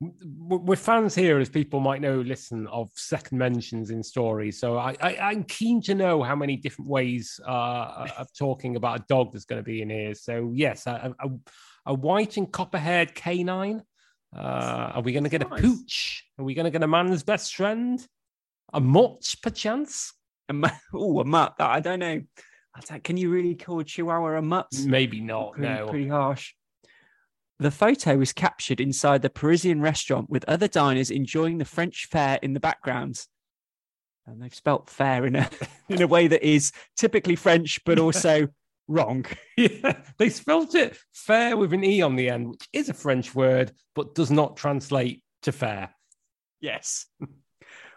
We're 0.00 0.76
fans 0.76 1.14
here, 1.14 1.38
as 1.38 1.48
people 1.48 1.80
might 1.80 2.02
know, 2.02 2.20
listen, 2.20 2.66
of 2.66 2.90
second 2.94 3.38
mentions 3.38 3.90
in 3.90 4.02
stories. 4.02 4.60
So 4.60 4.76
I, 4.76 4.94
I, 5.00 5.16
I'm 5.16 5.44
keen 5.44 5.80
to 5.82 5.94
know 5.94 6.22
how 6.22 6.36
many 6.36 6.56
different 6.56 6.90
ways 6.90 7.40
uh, 7.46 8.06
of 8.18 8.28
talking 8.34 8.76
about 8.76 9.00
a 9.00 9.04
dog 9.08 9.32
there's 9.32 9.46
going 9.46 9.60
to 9.60 9.64
be 9.64 9.80
in 9.80 9.88
here. 9.88 10.14
So, 10.14 10.52
yes, 10.54 10.86
a, 10.86 11.14
a, 11.18 11.28
a 11.86 11.94
white 11.94 12.36
and 12.36 12.50
copper 12.50 12.78
haired 12.78 13.14
canine. 13.14 13.82
Uh, 14.36 14.92
are 14.94 15.02
we 15.02 15.12
going 15.12 15.24
to 15.24 15.30
get 15.30 15.48
Nice. 15.48 15.58
a 15.58 15.62
pooch? 15.62 16.24
Are 16.38 16.44
we 16.44 16.54
going 16.54 16.64
to 16.64 16.70
get 16.70 16.82
a 16.82 16.88
man's 16.88 17.22
best 17.22 17.54
friend? 17.54 18.04
A 18.74 18.80
mutt, 18.80 19.34
perchance? 19.42 20.12
Oh, 20.92 21.20
a 21.20 21.24
mutt. 21.24 21.54
I 21.58 21.80
don't 21.80 22.00
know. 22.00 22.20
I 22.74 22.80
don't, 22.80 23.02
can 23.02 23.16
you 23.16 23.30
really 23.30 23.54
call 23.54 23.80
a 23.80 23.84
chihuahua 23.84 24.36
a 24.36 24.42
mutt? 24.42 24.68
Maybe 24.84 25.20
not. 25.20 25.52
pretty, 25.54 25.74
no. 25.74 25.88
pretty 25.88 26.08
harsh. 26.08 26.52
The 27.58 27.70
photo 27.70 28.18
was 28.18 28.32
captured 28.34 28.80
inside 28.80 29.22
the 29.22 29.30
Parisian 29.30 29.80
restaurant 29.80 30.28
with 30.28 30.44
other 30.46 30.68
diners 30.68 31.10
enjoying 31.10 31.56
the 31.56 31.64
French 31.64 32.06
fare 32.10 32.38
in 32.42 32.52
the 32.52 32.60
background. 32.60 33.18
And 34.26 34.42
they've 34.42 34.54
spelt 34.54 34.90
fair 34.90 35.24
in 35.24 35.36
a 35.36 35.48
in 35.88 36.02
a 36.02 36.06
way 36.06 36.26
that 36.26 36.46
is 36.46 36.72
typically 36.96 37.36
French, 37.36 37.80
but 37.86 37.98
also 37.98 38.48
wrong. 38.88 39.24
Yeah, 39.58 39.96
they 40.18 40.28
spelt 40.28 40.74
it 40.74 40.98
fair 41.14 41.56
with 41.56 41.72
an 41.72 41.82
E 41.82 42.02
on 42.02 42.14
the 42.14 42.28
end, 42.28 42.50
which 42.50 42.68
is 42.74 42.90
a 42.90 42.94
French 42.94 43.34
word, 43.34 43.72
but 43.94 44.14
does 44.14 44.30
not 44.30 44.58
translate 44.58 45.22
to 45.42 45.52
fair. 45.52 45.94
Yes. 46.60 47.06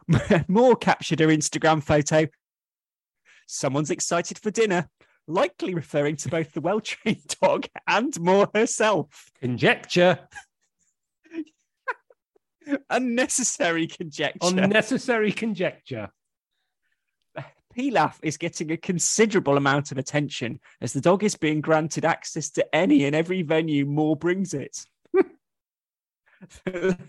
Moore 0.48 0.77
captured 0.77 1.19
her 1.19 1.27
Instagram 1.27 1.84
photo. 1.84 2.27
Someone's 3.46 3.91
excited 3.91 4.39
for 4.39 4.51
dinner, 4.51 4.89
likely 5.27 5.74
referring 5.74 6.15
to 6.17 6.29
both 6.29 6.53
the 6.53 6.62
well 6.62 6.79
trained 6.79 7.27
dog 7.41 7.65
and 7.88 8.17
Moore 8.22 8.50
herself. 8.55 9.29
Conjecture. 9.41 10.19
Unnecessary 12.89 13.88
conjecture. 13.88 14.48
Unnecessary 14.48 15.31
conjecture. 15.31 16.10
Pilaf 17.79 18.17
is 18.21 18.36
getting 18.36 18.71
a 18.71 18.77
considerable 18.77 19.55
amount 19.55 19.93
of 19.93 19.98
attention 19.98 20.59
as 20.81 20.91
the 20.91 21.00
dog 21.00 21.24
is 21.24 21.38
being 21.38 21.62
granted 21.62 22.03
access 22.03 22.50
to 22.50 22.75
any 22.75 23.05
and 23.05 23.15
every 23.15 23.41
venue 23.41 23.86
Moore 23.86 24.17
brings 24.17 24.53
it. 24.53 24.86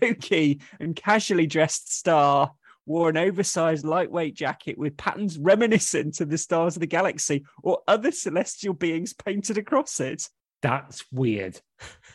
Loki 0.01 0.61
and 0.79 0.95
casually 0.95 1.45
dressed 1.45 1.93
star 1.93 2.53
wore 2.85 3.09
an 3.09 3.17
oversized 3.17 3.83
lightweight 3.83 4.33
jacket 4.33 4.77
with 4.77 4.95
patterns 4.95 5.37
reminiscent 5.37 6.21
of 6.21 6.29
the 6.29 6.37
stars 6.37 6.77
of 6.77 6.79
the 6.79 6.87
galaxy 6.87 7.43
or 7.63 7.79
other 7.85 8.11
celestial 8.11 8.73
beings 8.73 9.11
painted 9.11 9.57
across 9.57 9.99
it. 9.99 10.29
That's 10.61 11.03
weird. 11.11 11.59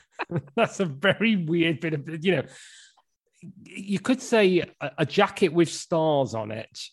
That's 0.56 0.80
a 0.80 0.86
very 0.86 1.36
weird 1.36 1.80
bit 1.80 1.92
of, 1.92 2.24
you 2.24 2.36
know, 2.36 2.44
you 3.64 3.98
could 3.98 4.22
say 4.22 4.62
a, 4.80 4.90
a 4.98 5.06
jacket 5.06 5.52
with 5.52 5.68
stars 5.68 6.34
on 6.34 6.50
it. 6.50 6.88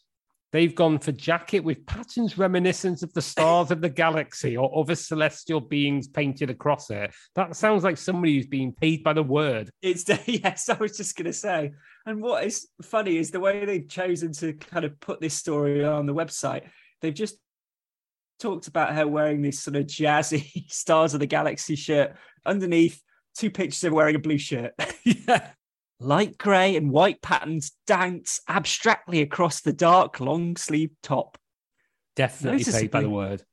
They've 0.54 0.74
gone 0.74 1.00
for 1.00 1.12
jacket 1.12 1.62
with 1.62 1.84
patterns 1.88 2.38
reminiscent 2.38 3.02
of 3.02 3.12
the 3.14 3.24
stars 3.24 3.72
of 3.72 3.82
the 3.82 3.90
galaxy 3.90 4.56
or 4.56 4.72
other 4.80 4.94
celestial 4.94 5.60
beings 5.60 6.08
painted 6.08 6.52
across 6.52 6.92
it. 6.92 7.12
That 7.34 7.56
sounds 7.56 7.84
like 7.84 7.98
somebody 7.98 8.36
who's 8.36 8.46
being 8.46 8.72
paid 8.72 9.04
by 9.04 9.14
the 9.14 9.24
word. 9.24 9.72
It's 9.82 10.06
yes, 10.28 10.70
I 10.70 10.76
was 10.76 10.96
just 10.96 11.18
going 11.18 11.26
to 11.26 11.34
say. 11.34 11.72
And 12.06 12.22
what 12.22 12.44
is 12.44 12.68
funny 12.84 13.18
is 13.18 13.32
the 13.32 13.40
way 13.40 13.66
they've 13.66 13.90
chosen 13.90 14.32
to 14.34 14.54
kind 14.54 14.86
of 14.86 15.00
put 15.00 15.20
this 15.20 15.34
story 15.34 15.84
on 15.84 16.06
the 16.06 16.14
website. 16.14 16.70
They've 17.02 17.14
just 17.14 17.38
talked 18.40 18.68
about 18.68 18.94
her 18.94 19.08
wearing 19.08 19.42
this 19.42 19.60
sort 19.60 19.76
of 19.76 19.88
jazzy 19.88 20.70
Stars 20.72 21.16
of 21.16 21.20
the 21.20 21.26
Galaxy 21.26 21.76
shirt 21.76 22.16
underneath 22.46 23.02
two 23.36 23.50
pictures 23.50 23.84
of 23.86 23.94
wearing 23.94 24.16
a 24.16 24.20
blue 24.20 24.38
shirt. 24.38 24.74
yeah. 25.04 25.50
Light 26.04 26.38
grey 26.38 26.76
and 26.76 26.92
white 26.92 27.22
patterns 27.22 27.72
dance 27.88 28.42
abstractly 28.50 29.22
across 29.22 29.62
the 29.62 29.72
dark 29.72 30.20
long 30.20 30.58
sleeve 30.58 30.92
top. 31.02 31.38
Definitely 32.18 32.66
paid 32.66 32.92
by 32.92 33.02
the 33.02 33.10
word. 33.10 33.44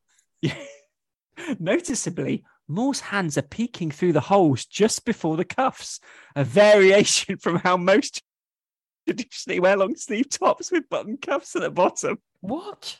Noticeably, 1.60 2.42
Moore's 2.66 2.98
hands 2.98 3.38
are 3.38 3.42
peeking 3.42 3.92
through 3.92 4.14
the 4.14 4.20
holes 4.20 4.64
just 4.64 5.04
before 5.04 5.36
the 5.36 5.44
cuffs, 5.44 6.00
a 6.34 6.42
variation 6.42 7.36
from 7.36 7.56
how 7.56 7.76
most 7.76 8.20
traditionally 9.06 9.60
wear 9.60 9.76
long 9.76 9.94
sleeve 9.94 10.28
tops 10.28 10.72
with 10.72 10.88
button 10.88 11.18
cuffs 11.18 11.54
at 11.54 11.62
the 11.62 11.70
bottom. 11.70 12.18
What? 12.40 12.98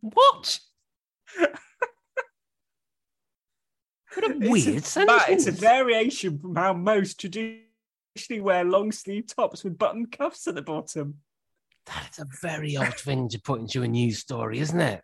what? 0.00 0.60
What 4.14 4.30
a 4.30 4.50
weird 4.50 4.76
it's 4.76 4.96
a, 4.96 5.06
but 5.06 5.28
it's 5.28 5.46
a 5.46 5.52
variation 5.52 6.38
from 6.38 6.54
how 6.56 6.72
most 6.72 7.20
traditionally 7.20 8.40
wear 8.40 8.64
long 8.64 8.92
sleeve 8.92 9.26
tops 9.26 9.64
with 9.64 9.78
button 9.78 10.06
cuffs 10.06 10.46
at 10.46 10.54
the 10.54 10.62
bottom. 10.62 11.16
That's 11.86 12.18
a 12.18 12.26
very 12.40 12.76
odd 12.76 12.98
thing 12.98 13.28
to 13.30 13.40
put 13.40 13.60
into 13.60 13.82
a 13.82 13.88
news 13.88 14.18
story, 14.18 14.60
isn't 14.60 14.80
it? 14.80 15.02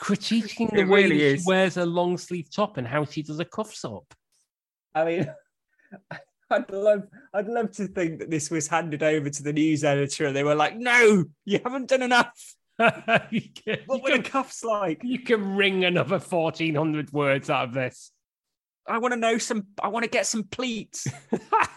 Critiquing 0.00 0.74
the 0.74 0.84
way 0.84 1.04
really 1.04 1.38
she 1.38 1.42
wears 1.46 1.76
a 1.76 1.86
long 1.86 2.18
sleeve 2.18 2.50
top 2.50 2.76
and 2.76 2.86
how 2.86 3.04
she 3.04 3.22
does 3.22 3.40
a 3.40 3.44
cuffs 3.44 3.84
up. 3.84 4.12
I 4.94 5.04
mean, 5.04 5.34
I'd 6.50 6.70
love, 6.70 7.04
I'd 7.32 7.48
love 7.48 7.70
to 7.72 7.88
think 7.88 8.20
that 8.20 8.30
this 8.30 8.50
was 8.50 8.68
handed 8.68 9.02
over 9.02 9.30
to 9.30 9.42
the 9.42 9.52
news 9.52 9.84
editor, 9.84 10.26
and 10.26 10.36
they 10.36 10.44
were 10.44 10.54
like, 10.54 10.76
"No, 10.76 11.24
you 11.44 11.60
haven't 11.64 11.88
done 11.88 12.02
enough." 12.02 12.56
can, 12.78 13.78
what 13.86 14.02
were 14.02 14.16
the 14.16 14.22
cuffs 14.22 14.62
like? 14.62 15.02
You 15.02 15.18
can 15.20 15.56
wring 15.56 15.84
another 15.84 16.18
1400 16.18 17.12
words 17.12 17.48
out 17.48 17.68
of 17.68 17.74
this. 17.74 18.12
I 18.86 18.98
want 18.98 19.14
to 19.14 19.20
know 19.20 19.38
some, 19.38 19.66
I 19.82 19.88
want 19.88 20.04
to 20.04 20.10
get 20.10 20.26
some 20.26 20.44
pleats. 20.44 21.06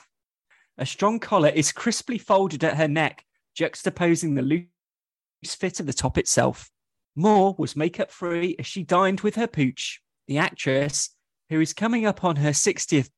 a 0.77 0.85
strong 0.85 1.19
collar 1.19 1.49
is 1.49 1.71
crisply 1.71 2.17
folded 2.17 2.63
at 2.63 2.77
her 2.77 2.87
neck, 2.87 3.25
juxtaposing 3.57 4.35
the 4.35 4.41
loose 4.41 5.55
fit 5.55 5.79
of 5.79 5.85
the 5.85 5.93
top 5.93 6.17
itself. 6.17 6.69
Moore 7.15 7.55
was 7.57 7.75
makeup 7.75 8.11
free 8.11 8.55
as 8.59 8.67
she 8.67 8.83
dined 8.83 9.21
with 9.21 9.35
her 9.35 9.47
pooch, 9.47 10.01
the 10.27 10.37
actress, 10.37 11.09
who 11.49 11.59
is 11.59 11.73
coming 11.73 12.05
up 12.05 12.23
on 12.23 12.37
her 12.37 12.51
60th 12.51 13.09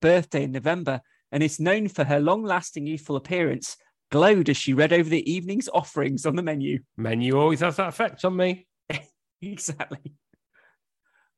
birthday 0.00 0.44
in 0.44 0.52
November 0.52 1.02
and 1.30 1.42
is 1.42 1.60
known 1.60 1.88
for 1.88 2.04
her 2.04 2.20
long 2.20 2.44
lasting 2.44 2.86
youthful 2.86 3.16
appearance 3.16 3.76
glowed 4.12 4.50
as 4.50 4.58
she 4.58 4.74
read 4.74 4.92
over 4.92 5.08
the 5.08 5.28
evening's 5.32 5.70
offerings 5.70 6.26
on 6.26 6.36
the 6.36 6.42
menu. 6.42 6.78
Menu 6.98 7.40
always 7.40 7.60
has 7.60 7.76
that 7.76 7.88
effect 7.88 8.24
on 8.26 8.36
me. 8.36 8.66
exactly. 9.42 10.14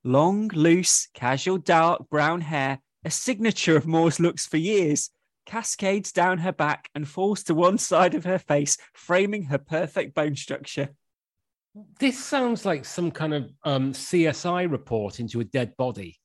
Long, 0.03 0.49
loose, 0.49 1.09
casual 1.15 1.57
dark 1.57 2.11
brown 2.11 2.41
hair, 2.41 2.81
a 3.05 3.11
signature 3.11 3.77
of 3.77 3.87
Moore's 3.87 4.19
looks 4.19 4.45
for 4.45 4.57
years, 4.57 5.11
cascades 5.47 6.11
down 6.11 6.39
her 6.39 6.53
back 6.53 6.91
and 6.97 7.09
falls 7.09 7.45
to 7.45 7.55
one 7.55 7.79
side 7.79 8.15
of 8.15 8.25
her 8.25 8.41
face, 8.41 8.77
framing 8.93 9.45
her 9.45 9.59
perfect 9.59 10.15
bone 10.15 10.35
structure. 10.35 10.89
This 12.01 12.23
sounds 12.23 12.67
like 12.67 12.85
some 12.85 13.13
kind 13.13 13.35
of 13.35 13.51
um, 13.63 13.93
CSI 13.93 14.71
report 14.71 15.21
into 15.21 15.39
a 15.39 15.45
dead 15.45 15.77
body. 15.77 16.19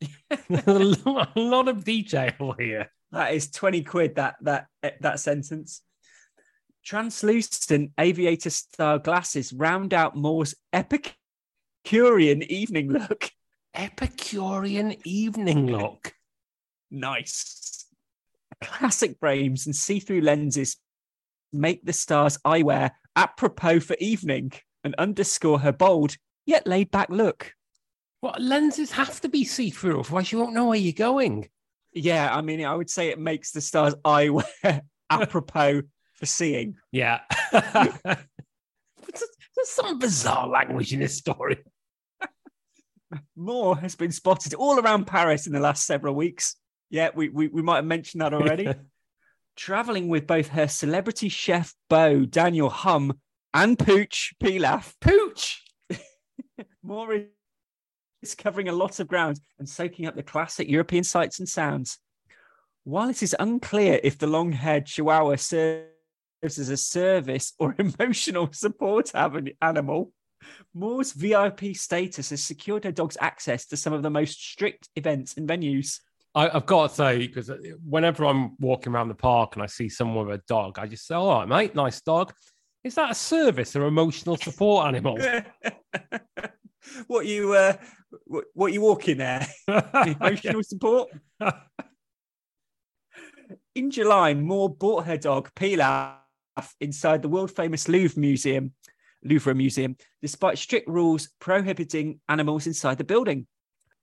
a, 0.30 0.96
lot, 1.34 1.68
of 1.68 1.84
detail 1.84 2.54
here. 2.56 2.90
That 3.10 3.34
is 3.34 3.50
20 3.50 3.82
quid, 3.82 4.14
that 4.14 4.36
that 4.42 4.66
that 5.00 5.18
sentence. 5.18 5.82
Translucent 6.88 7.92
aviator 8.00 8.48
style 8.48 8.98
glasses 8.98 9.52
round 9.52 9.92
out 9.92 10.16
Moore's 10.16 10.54
Epicurean 10.72 12.42
evening 12.44 12.90
look. 12.90 13.30
Epicurean 13.74 14.96
evening 15.04 15.66
look. 15.66 16.14
nice. 16.90 17.84
Classic 18.64 19.18
frames 19.20 19.66
and 19.66 19.76
see 19.76 20.00
through 20.00 20.22
lenses 20.22 20.78
make 21.52 21.84
the 21.84 21.92
star's 21.92 22.38
eyewear 22.38 22.92
apropos 23.14 23.80
for 23.80 23.94
evening 24.00 24.52
and 24.82 24.94
underscore 24.94 25.58
her 25.58 25.72
bold 25.72 26.16
yet 26.46 26.66
laid 26.66 26.90
back 26.90 27.10
look. 27.10 27.52
What 28.22 28.40
lenses 28.40 28.92
have 28.92 29.20
to 29.20 29.28
be 29.28 29.44
see 29.44 29.68
through, 29.68 30.00
otherwise 30.00 30.32
you 30.32 30.38
won't 30.38 30.54
know 30.54 30.68
where 30.68 30.78
you're 30.78 30.94
going. 30.94 31.50
Yeah, 31.92 32.34
I 32.34 32.40
mean, 32.40 32.64
I 32.64 32.74
would 32.74 32.88
say 32.88 33.08
it 33.08 33.18
makes 33.18 33.52
the 33.52 33.60
star's 33.60 33.94
eyewear 34.06 34.80
apropos 35.10 35.82
for 36.18 36.26
seeing. 36.26 36.76
Yeah. 36.90 37.20
There's 37.52 38.18
some 39.64 39.98
bizarre 39.98 40.48
language 40.48 40.92
in 40.92 41.00
this 41.00 41.16
story. 41.16 41.58
Moore 43.36 43.76
has 43.78 43.94
been 43.94 44.12
spotted 44.12 44.54
all 44.54 44.78
around 44.78 45.06
Paris 45.06 45.46
in 45.46 45.52
the 45.52 45.60
last 45.60 45.86
several 45.86 46.14
weeks. 46.14 46.56
Yeah, 46.90 47.10
we, 47.14 47.28
we, 47.28 47.48
we 47.48 47.62
might 47.62 47.76
have 47.76 47.84
mentioned 47.84 48.20
that 48.20 48.34
already. 48.34 48.68
Traveling 49.56 50.08
with 50.08 50.26
both 50.26 50.48
her 50.48 50.68
celebrity 50.68 51.28
chef 51.28 51.74
beau, 51.88 52.24
Daniel 52.24 52.70
Humm, 52.70 53.18
and 53.54 53.78
Pooch 53.78 54.34
Pilaf. 54.42 54.94
Pooch! 55.00 55.62
Moore 56.82 57.24
is 58.22 58.34
covering 58.34 58.68
a 58.68 58.72
lot 58.72 59.00
of 59.00 59.08
ground 59.08 59.40
and 59.58 59.68
soaking 59.68 60.06
up 60.06 60.16
the 60.16 60.22
classic 60.22 60.68
European 60.68 61.04
sights 61.04 61.38
and 61.38 61.48
sounds. 61.48 61.98
While 62.84 63.08
it 63.08 63.22
is 63.22 63.36
unclear 63.38 64.00
if 64.02 64.18
the 64.18 64.26
long 64.26 64.52
haired 64.52 64.86
Chihuahua 64.86 65.36
serves 65.36 65.88
as 66.42 66.58
a 66.58 66.76
service 66.76 67.52
or 67.58 67.74
emotional 67.78 68.52
support 68.52 69.10
animal, 69.14 70.12
Moore's 70.74 71.12
VIP 71.12 71.74
status 71.74 72.30
has 72.30 72.42
secured 72.42 72.84
her 72.84 72.92
dog's 72.92 73.16
access 73.20 73.66
to 73.66 73.76
some 73.76 73.92
of 73.92 74.02
the 74.02 74.10
most 74.10 74.40
strict 74.40 74.88
events 74.96 75.36
and 75.36 75.48
venues. 75.48 75.98
I, 76.34 76.48
have 76.48 76.66
got 76.66 76.90
to 76.90 76.94
say, 76.94 77.26
because 77.26 77.50
whenever 77.84 78.24
I'm 78.24 78.56
walking 78.60 78.92
around 78.92 79.08
the 79.08 79.14
park 79.14 79.56
and 79.56 79.62
I 79.62 79.66
see 79.66 79.88
someone 79.88 80.26
with 80.26 80.40
a 80.40 80.44
dog, 80.46 80.78
I 80.78 80.86
just 80.86 81.06
say, 81.06 81.14
All 81.14 81.40
right, 81.40 81.48
mate, 81.48 81.74
nice 81.74 82.00
dog. 82.00 82.32
Is 82.84 82.94
that 82.94 83.10
a 83.10 83.14
service 83.14 83.74
or 83.74 83.86
emotional 83.86 84.36
support 84.36 84.86
animal? 84.86 85.18
what 87.08 87.26
you 87.26 87.54
uh, 87.54 87.74
what, 88.24 88.44
what 88.54 88.72
you 88.72 88.80
walking 88.80 89.18
there? 89.18 89.46
emotional 89.66 90.62
support. 90.62 91.10
In 93.74 93.90
July, 93.90 94.34
Moore 94.34 94.68
bought 94.70 95.06
her 95.06 95.16
dog 95.16 95.50
Pilaf 95.54 96.18
inside 96.80 97.22
the 97.22 97.28
world 97.28 97.50
famous 97.50 97.88
Louvre 97.88 98.18
Museum 98.20 98.72
Louvre 99.22 99.54
Museum, 99.54 99.96
despite 100.22 100.58
strict 100.58 100.88
rules 100.88 101.28
prohibiting 101.40 102.20
animals 102.28 102.66
inside 102.66 102.98
the 102.98 103.04
building. 103.04 103.46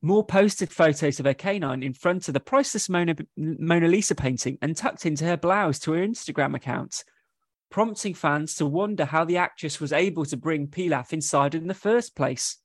Moore 0.02 0.26
posted 0.26 0.72
photos 0.72 1.20
of 1.20 1.26
her 1.26 1.34
canine 1.34 1.82
in 1.82 1.94
front 1.94 2.28
of 2.28 2.34
the 2.34 2.40
priceless 2.40 2.90
Mona, 2.90 3.16
Mona 3.38 3.88
Lisa 3.88 4.14
painting 4.14 4.58
and 4.62 4.76
tucked 4.76 5.06
into 5.06 5.26
her 5.26 5.38
blouse 5.38 5.80
to 5.80 5.94
her 5.94 6.06
Instagram 6.06 6.56
account, 6.56 7.04
prompting 7.72 8.14
fans 8.14 8.56
to 8.56 8.66
wonder 8.66 9.06
how 9.06 9.26
the 9.26 9.38
actress 9.38 9.80
was 9.80 9.94
able 9.94 10.26
to 10.26 10.38
bring 10.38 10.68
Pilaf 10.68 11.12
inside 11.12 11.56
in 11.56 11.68
the 11.68 11.74
first 11.74 12.16
place. 12.16 12.58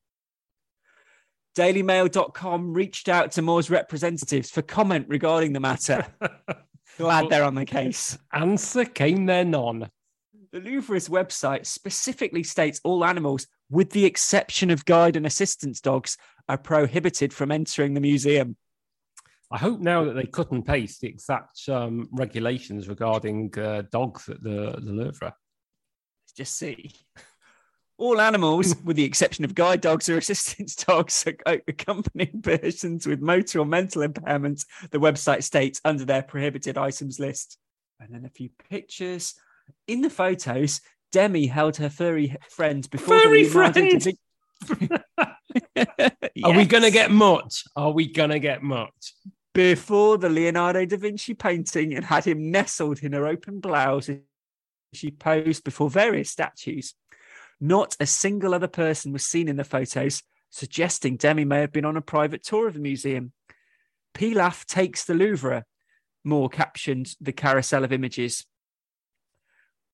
DailyMail.com 1.57 2.75
reached 2.75 3.09
out 3.09 3.33
to 3.33 3.43
Moore's 3.43 3.71
representatives 3.71 4.51
for 4.51 4.63
comment 4.63 5.07
regarding 5.09 5.53
the 5.53 5.61
matter. 5.61 6.07
Glad 7.01 7.31
they're 7.31 7.45
on 7.45 7.55
the 7.55 7.65
case. 7.65 8.19
Answer 8.33 8.85
came 8.85 9.27
there 9.27 9.45
none. 9.45 9.89
The 10.53 10.61
Louvre's 10.61 11.09
website 11.09 11.67
specifically 11.67 12.43
states 12.43 12.81
all 12.85 13.05
animals, 13.05 13.47
with 13.71 13.91
the 13.91 14.05
exception 14.05 14.71
of 14.71 14.85
guide 14.85 15.17
and 15.17 15.25
assistance 15.25 15.81
dogs, 15.81 16.17
are 16.49 16.59
prohibited 16.59 17.33
from 17.33 17.53
entering 17.53 17.95
the 17.95 18.01
museum. 18.01 18.57
I 19.51 19.59
hope 19.59 19.81
now 19.81 20.05
that 20.05 20.15
they 20.15 20.27
cut 20.27 20.51
and 20.53 20.65
paste 20.65 21.01
the 21.01 21.09
exact 21.09 21.69
um, 21.69 22.09
regulations 22.13 22.89
regarding 22.89 23.57
uh, 23.59 23.83
dogs 23.91 24.29
at 24.29 24.43
the, 24.43 24.79
the 24.81 24.93
Louvre. 24.93 25.33
Let's 26.25 26.33
just 26.37 26.57
see. 26.57 26.93
All 28.01 28.19
animals, 28.19 28.75
with 28.85 28.97
the 28.97 29.05
exception 29.05 29.45
of 29.45 29.55
guide 29.55 29.83
dogs 29.83 30.09
or 30.09 30.17
assistance 30.19 30.75
dogs, 30.75 31.25
accompanying 31.47 32.41
persons 32.43 33.07
with 33.07 33.21
motor 33.21 33.61
or 33.61 33.67
mental 33.67 34.03
impairments, 34.03 34.65
the 34.91 34.99
website 34.99 35.43
states 35.43 35.83
under 35.85 36.07
their 36.07 36.23
prohibited 36.23 36.79
items 36.79 37.21
list. 37.21 37.59
And 38.01 38.15
then 38.15 38.25
a 38.25 38.31
few 38.31 38.49
pictures. 38.71 39.35
In 39.87 40.01
the 40.01 40.09
photos, 40.09 40.81
Demi 41.13 41.47
held 41.47 41.77
her 41.77 41.91
furry 41.91 42.37
friend 42.49 42.89
before 42.89 43.21
furry 43.21 43.45
the 43.45 43.51
friend. 43.51 44.07
yes. 45.77 46.11
Are 46.43 46.57
we 46.57 46.65
going 46.65 46.83
to 46.83 46.91
get 46.91 47.11
much? 47.11 47.65
Are 47.77 47.93
we 47.93 48.11
going 48.11 48.31
to 48.31 48.39
get 48.39 48.63
much? 48.63 49.13
Before 49.53 50.17
the 50.17 50.31
Leonardo 50.31 50.87
da 50.87 50.97
Vinci 50.97 51.35
painting 51.35 51.95
and 51.95 52.05
had 52.05 52.25
him 52.25 52.51
nestled 52.51 53.03
in 53.03 53.13
her 53.13 53.27
open 53.27 53.61
blouse 53.61 54.09
she 54.93 55.11
posed 55.11 55.65
before 55.65 55.91
various 55.91 56.31
statues. 56.31 56.95
Not 57.61 57.97
a 58.01 58.07
single 58.07 58.55
other 58.55 58.69
person 58.69 59.13
was 59.13 59.25
seen 59.25 59.49
in 59.49 59.57
the 59.57 59.65
photos, 59.65 60.23
suggesting 60.49 61.17
Demi 61.17 61.45
may 61.45 61.61
have 61.61 61.73
been 61.73 61.85
on 61.85 61.97
a 61.97 62.03
private 62.03 62.43
tour 62.43 62.67
of 62.67 62.75
the 62.75 62.81
museum. 62.81 63.33
Pilaf 64.15 64.65
takes 64.65 65.05
the 65.05 65.15
Louvre, 65.15 65.65
Moore 66.25 66.49
captioned 66.49 67.15
the 67.21 67.33
carousel 67.33 67.85
of 67.85 67.93
images. 67.93 68.47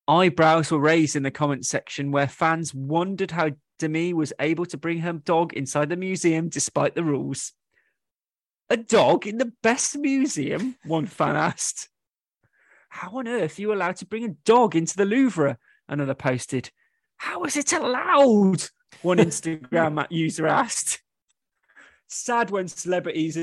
Eyebrows 0.08 0.70
were 0.70 0.78
raised 0.78 1.16
in 1.16 1.24
the 1.24 1.30
comments 1.30 1.68
section 1.68 2.12
where 2.12 2.28
fans 2.28 2.72
wondered 2.72 3.32
how 3.32 3.50
Demi 3.78 4.14
was 4.14 4.32
able 4.40 4.66
to 4.66 4.76
bring 4.76 4.98
her 4.98 5.12
dog 5.12 5.52
inside 5.52 5.88
the 5.88 5.96
museum 5.96 6.48
despite 6.48 6.94
the 6.94 7.04
rules. 7.04 7.52
A 8.70 8.76
dog 8.76 9.26
in 9.26 9.38
the 9.38 9.52
best 9.62 9.96
museum? 9.96 10.76
One 10.84 11.06
fan 11.06 11.36
asked. 11.36 11.88
How 12.88 13.18
on 13.18 13.28
earth 13.28 13.58
are 13.58 13.62
you 13.62 13.72
allowed 13.72 13.96
to 13.96 14.06
bring 14.06 14.24
a 14.24 14.36
dog 14.44 14.74
into 14.74 14.96
the 14.96 15.04
Louvre? 15.04 15.58
Another 15.88 16.14
posted. 16.14 16.70
How 17.16 17.44
is 17.44 17.56
it 17.56 17.72
allowed? 17.72 18.64
One 19.02 19.18
Instagram 19.18 20.06
user 20.10 20.46
asked. 20.46 21.00
Sad 22.08 22.50
when 22.50 22.68
celebrities 22.68 23.36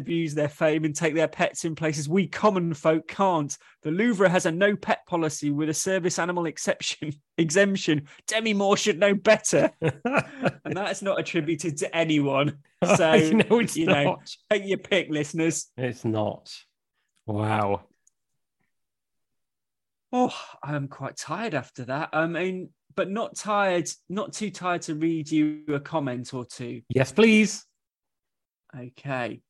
abuse 0.00 0.34
their 0.34 0.48
fame 0.48 0.84
and 0.84 0.94
take 0.94 1.14
their 1.14 1.28
pets 1.28 1.64
in 1.64 1.74
places 1.74 2.08
we 2.08 2.26
common 2.26 2.74
folk 2.74 3.06
can't. 3.06 3.56
The 3.82 3.90
Louvre 3.90 4.28
has 4.28 4.46
a 4.46 4.52
no 4.52 4.74
pet 4.74 5.06
policy 5.06 5.50
with 5.50 5.68
a 5.68 5.74
service 5.74 6.18
animal 6.18 6.46
exception 6.46 7.12
exemption. 7.38 8.08
Demi 8.26 8.54
Moore 8.54 8.76
should 8.76 8.98
know 8.98 9.14
better, 9.14 9.70
and 9.80 10.76
that's 10.76 11.02
not 11.02 11.20
attributed 11.20 11.76
to 11.78 11.96
anyone. 11.96 12.58
So 12.84 13.30
no, 13.30 13.60
you 13.60 13.86
not. 13.86 14.04
know, 14.04 14.18
take 14.50 14.66
your 14.66 14.78
pick, 14.78 15.08
listeners. 15.10 15.70
It's 15.76 16.04
not. 16.04 16.52
Wow. 17.26 17.82
Oh, 20.12 20.34
I'm 20.62 20.88
quite 20.88 21.16
tired 21.16 21.54
after 21.54 21.84
that. 21.84 22.08
I 22.12 22.26
mean, 22.26 22.70
but 22.94 23.10
not 23.10 23.36
tired, 23.36 23.88
not 24.08 24.32
too 24.32 24.50
tired 24.50 24.82
to 24.82 24.94
read 24.94 25.30
you 25.30 25.62
a 25.68 25.80
comment 25.80 26.32
or 26.34 26.44
two. 26.44 26.82
Yes, 26.88 27.12
please. 27.12 27.64
Okay. 28.78 29.40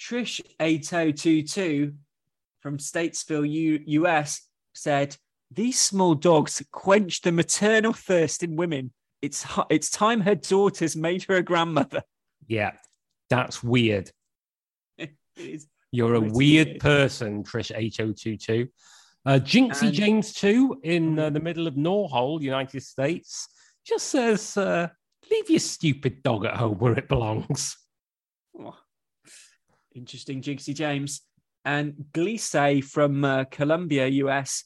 Trish8022 0.00 1.94
from 2.60 2.78
Statesville, 2.78 3.48
U- 3.50 3.82
US 4.04 4.42
said, 4.74 5.16
These 5.50 5.80
small 5.80 6.14
dogs 6.14 6.62
quench 6.70 7.20
the 7.22 7.32
maternal 7.32 7.92
thirst 7.92 8.42
in 8.42 8.56
women. 8.56 8.92
It's, 9.22 9.46
it's 9.68 9.90
time 9.90 10.20
her 10.22 10.34
daughters 10.34 10.96
made 10.96 11.24
her 11.24 11.36
a 11.36 11.42
grandmother. 11.42 12.02
Yeah, 12.46 12.72
that's 13.28 13.62
weird. 13.62 14.10
it 14.98 15.10
is 15.36 15.66
You're 15.92 16.14
a 16.14 16.20
weird, 16.20 16.32
weird. 16.68 16.80
person, 16.80 17.44
Trish 17.44 17.70
H022. 17.74 18.68
Uh, 19.26 19.38
Jinxie 19.42 19.88
And- 19.88 19.94
James 19.94 20.32
2 20.34 20.80
in 20.82 21.18
uh, 21.18 21.30
the 21.30 21.40
middle 21.40 21.66
of 21.66 21.74
Norhole, 21.74 22.40
United 22.40 22.82
States, 22.82 23.48
just 23.84 24.08
says, 24.08 24.56
uh, 24.56 24.88
Leave 25.30 25.50
your 25.50 25.60
stupid 25.60 26.22
dog 26.22 26.44
at 26.44 26.56
home 26.56 26.78
where 26.78 26.94
it 26.98 27.08
belongs. 27.08 27.76
Oh, 28.58 28.76
interesting, 29.94 30.42
Jinxie 30.42 30.74
James. 30.74 31.20
And 31.64 31.94
Glisse 32.12 32.82
from 32.84 33.24
uh, 33.24 33.44
Columbia, 33.44 34.06
US. 34.08 34.64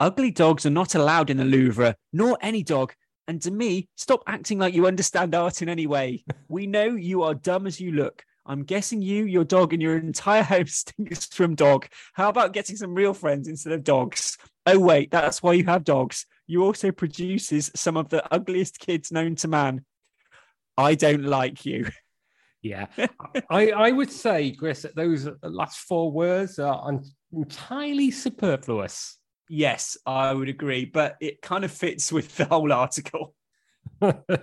Ugly 0.00 0.32
dogs 0.32 0.66
are 0.66 0.70
not 0.70 0.94
allowed 0.96 1.30
in 1.30 1.36
the 1.36 1.44
Louvre, 1.44 1.94
nor 2.12 2.36
any 2.42 2.62
dog. 2.62 2.92
And 3.28 3.40
to 3.42 3.50
me, 3.52 3.88
stop 3.96 4.22
acting 4.26 4.58
like 4.58 4.74
you 4.74 4.86
understand 4.86 5.34
art 5.34 5.62
in 5.62 5.68
any 5.68 5.86
way. 5.86 6.24
We 6.48 6.66
know 6.66 6.86
you 6.86 7.22
are 7.22 7.34
dumb 7.34 7.66
as 7.66 7.80
you 7.80 7.92
look. 7.92 8.24
I'm 8.44 8.64
guessing 8.64 9.02
you, 9.02 9.24
your 9.24 9.44
dog, 9.44 9.72
and 9.72 9.80
your 9.80 9.96
entire 9.96 10.42
home 10.42 10.66
stinks 10.66 11.26
from 11.26 11.54
dog. 11.54 11.86
How 12.14 12.28
about 12.28 12.52
getting 12.52 12.76
some 12.76 12.94
real 12.94 13.14
friends 13.14 13.48
instead 13.48 13.72
of 13.72 13.84
dogs? 13.84 14.36
Oh, 14.66 14.78
wait, 14.78 15.10
that's 15.10 15.42
why 15.42 15.54
you 15.54 15.64
have 15.64 15.84
dogs. 15.84 16.26
You 16.46 16.64
also 16.64 16.90
produces 16.90 17.70
some 17.74 17.96
of 17.96 18.08
the 18.08 18.22
ugliest 18.32 18.78
kids 18.78 19.12
known 19.12 19.36
to 19.36 19.48
man. 19.48 19.84
I 20.76 20.94
don't 20.94 21.24
like 21.24 21.64
you. 21.66 21.88
Yeah, 22.64 22.86
I, 23.50 23.72
I 23.72 23.90
would 23.90 24.12
say, 24.12 24.52
Chris, 24.52 24.82
that 24.82 24.94
those 24.94 25.28
last 25.42 25.80
four 25.80 26.12
words 26.12 26.60
are 26.60 27.00
entirely 27.32 28.12
superfluous. 28.12 29.18
Yes, 29.48 29.96
I 30.06 30.32
would 30.32 30.48
agree, 30.48 30.84
but 30.84 31.16
it 31.20 31.42
kind 31.42 31.64
of 31.64 31.72
fits 31.72 32.12
with 32.12 32.36
the 32.36 32.44
whole 32.44 32.72
article. 32.72 33.34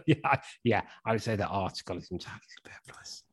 yeah, 0.06 0.36
yeah, 0.66 0.82
I 1.06 1.14
would 1.14 1.24
say 1.24 1.38
that 1.38 1.48
article 1.48 1.98
is 1.98 2.12
entirely 2.12 2.42
superfluous. 2.58 3.24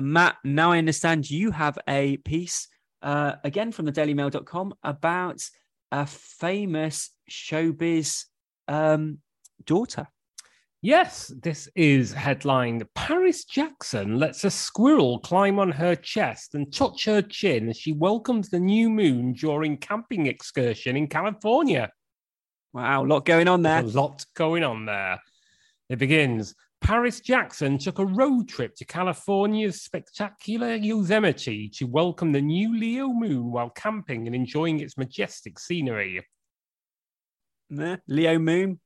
Matt, 0.00 0.36
now 0.44 0.72
I 0.72 0.78
understand 0.78 1.30
you 1.30 1.50
have 1.50 1.78
a 1.88 2.16
piece 2.18 2.68
uh, 3.02 3.34
again 3.44 3.72
from 3.72 3.84
the 3.84 3.92
dailymail.com 3.92 4.74
about 4.82 5.42
a 5.90 6.06
famous 6.06 7.10
showbiz 7.30 8.24
um, 8.68 9.18
daughter. 9.64 10.06
Yes, 10.84 11.32
this 11.40 11.68
is 11.76 12.12
headlined 12.12 12.84
Paris 12.94 13.44
Jackson 13.44 14.18
lets 14.18 14.42
a 14.42 14.50
squirrel 14.50 15.20
climb 15.20 15.60
on 15.60 15.70
her 15.70 15.94
chest 15.94 16.56
and 16.56 16.72
touch 16.72 17.04
her 17.04 17.22
chin 17.22 17.68
as 17.68 17.76
she 17.76 17.92
welcomes 17.92 18.48
the 18.48 18.58
new 18.58 18.90
moon 18.90 19.32
during 19.32 19.76
camping 19.76 20.26
excursion 20.26 20.96
in 20.96 21.06
California. 21.06 21.88
Wow, 22.72 23.04
a 23.04 23.06
lot 23.06 23.24
going 23.24 23.46
on 23.46 23.62
there. 23.62 23.80
There's 23.82 23.94
a 23.94 24.00
lot 24.00 24.26
going 24.34 24.64
on 24.64 24.86
there. 24.86 25.20
It 25.88 26.00
begins. 26.00 26.54
Paris 26.82 27.20
Jackson 27.20 27.78
took 27.78 28.00
a 28.00 28.04
road 28.04 28.48
trip 28.48 28.74
to 28.74 28.84
California's 28.84 29.80
spectacular 29.80 30.74
Yosemite 30.74 31.68
to 31.68 31.84
welcome 31.84 32.32
the 32.32 32.42
new 32.42 32.76
Leo 32.76 33.08
moon 33.08 33.52
while 33.52 33.70
camping 33.70 34.26
and 34.26 34.34
enjoying 34.34 34.80
its 34.80 34.98
majestic 34.98 35.60
scenery. 35.60 36.20
Meh, 37.70 37.96
Leo 38.08 38.38
Moon. 38.38 38.80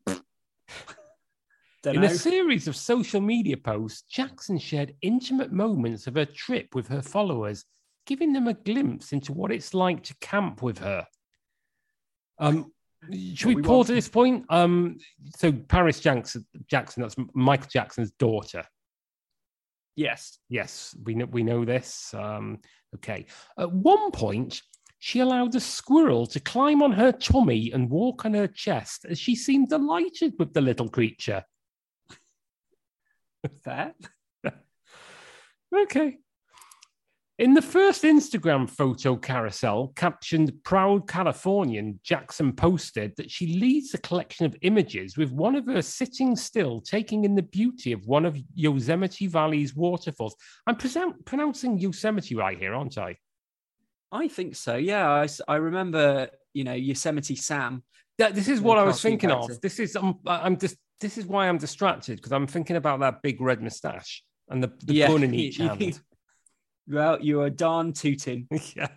In 1.84 2.00
know. 2.00 2.06
a 2.06 2.10
series 2.10 2.68
of 2.68 2.76
social 2.76 3.20
media 3.20 3.56
posts, 3.56 4.02
Jackson 4.02 4.58
shared 4.58 4.94
intimate 5.00 5.52
moments 5.52 6.06
of 6.06 6.16
her 6.16 6.26
trip 6.26 6.74
with 6.74 6.88
her 6.88 7.02
followers, 7.02 7.64
giving 8.04 8.32
them 8.32 8.46
a 8.46 8.54
glimpse 8.54 9.12
into 9.12 9.32
what 9.32 9.50
it's 9.50 9.72
like 9.72 10.02
to 10.02 10.14
camp 10.20 10.62
with 10.62 10.78
her. 10.78 11.06
Um, 12.38 12.72
should 13.34 13.48
we, 13.48 13.54
we 13.56 13.62
pause 13.62 13.88
want- 13.88 13.90
at 13.90 13.94
this 13.94 14.08
point? 14.08 14.44
Um, 14.50 14.98
so 15.36 15.52
Paris 15.52 16.00
Jackson, 16.00 16.46
Jackson, 16.68 17.02
that's 17.02 17.16
Michael 17.34 17.68
Jackson's 17.70 18.12
daughter. 18.12 18.64
Yes. 19.96 20.38
Yes, 20.48 20.94
we 21.04 21.14
know 21.14 21.24
we 21.26 21.42
know 21.42 21.64
this. 21.64 22.12
Um, 22.14 22.58
okay. 22.96 23.26
At 23.58 23.72
one 23.72 24.10
point, 24.10 24.60
she 24.98 25.20
allowed 25.20 25.54
a 25.54 25.60
squirrel 25.60 26.26
to 26.26 26.40
climb 26.40 26.82
on 26.82 26.92
her 26.92 27.12
tummy 27.12 27.70
and 27.72 27.88
walk 27.90 28.24
on 28.24 28.34
her 28.34 28.46
chest 28.46 29.06
as 29.08 29.18
she 29.18 29.34
seemed 29.34 29.68
delighted 29.68 30.34
with 30.38 30.52
the 30.52 30.60
little 30.60 30.88
creature. 30.88 31.44
Fair. 33.62 33.94
Okay. 35.74 36.18
In 37.38 37.52
the 37.52 37.60
first 37.60 38.02
Instagram 38.02 38.68
photo 38.68 39.14
carousel 39.14 39.92
captioned 39.94 40.52
Proud 40.64 41.06
Californian, 41.06 42.00
Jackson 42.02 42.50
posted 42.54 43.14
that 43.16 43.30
she 43.30 43.58
leads 43.58 43.92
a 43.92 43.98
collection 43.98 44.46
of 44.46 44.56
images 44.62 45.18
with 45.18 45.32
one 45.32 45.54
of 45.54 45.66
her 45.66 45.82
sitting 45.82 46.34
still, 46.34 46.80
taking 46.80 47.24
in 47.26 47.34
the 47.34 47.42
beauty 47.42 47.92
of 47.92 48.06
one 48.06 48.24
of 48.24 48.38
Yosemite 48.54 49.26
Valley's 49.26 49.76
waterfalls. 49.76 50.34
I'm 50.66 50.76
present- 50.76 51.26
pronouncing 51.26 51.78
Yosemite 51.78 52.34
right 52.34 52.58
here, 52.58 52.72
aren't 52.72 52.96
I? 52.96 53.16
I 54.10 54.28
think 54.28 54.56
so. 54.56 54.76
Yeah, 54.76 55.26
I 55.46 55.56
remember, 55.56 56.30
you 56.54 56.64
know, 56.64 56.72
Yosemite 56.72 57.36
Sam. 57.36 57.82
This 58.16 58.48
is 58.48 58.62
what 58.62 58.78
I 58.78 58.82
was 58.82 59.02
thinking 59.02 59.28
character. 59.28 59.52
of. 59.52 59.60
This 59.60 59.78
is 59.78 59.94
um, 59.94 60.20
I'm, 60.26 60.40
I'm 60.46 60.56
just 60.58 60.76
this 61.02 61.18
is 61.18 61.26
why 61.26 61.48
I'm 61.50 61.58
distracted 61.58 62.16
because 62.16 62.32
I'm 62.32 62.46
thinking 62.46 62.76
about 62.76 63.00
that 63.00 63.20
big 63.20 63.42
red 63.42 63.60
moustache 63.62 64.24
and 64.48 64.62
the, 64.62 64.72
the 64.84 64.94
Yeah. 64.94 65.10
in 65.10 65.34
each 65.34 65.58
hand. 65.58 66.00
Well, 66.88 67.20
you 67.20 67.40
are 67.40 67.50
darn 67.50 67.92
tooting. 67.92 68.48
yeah. 68.76 68.88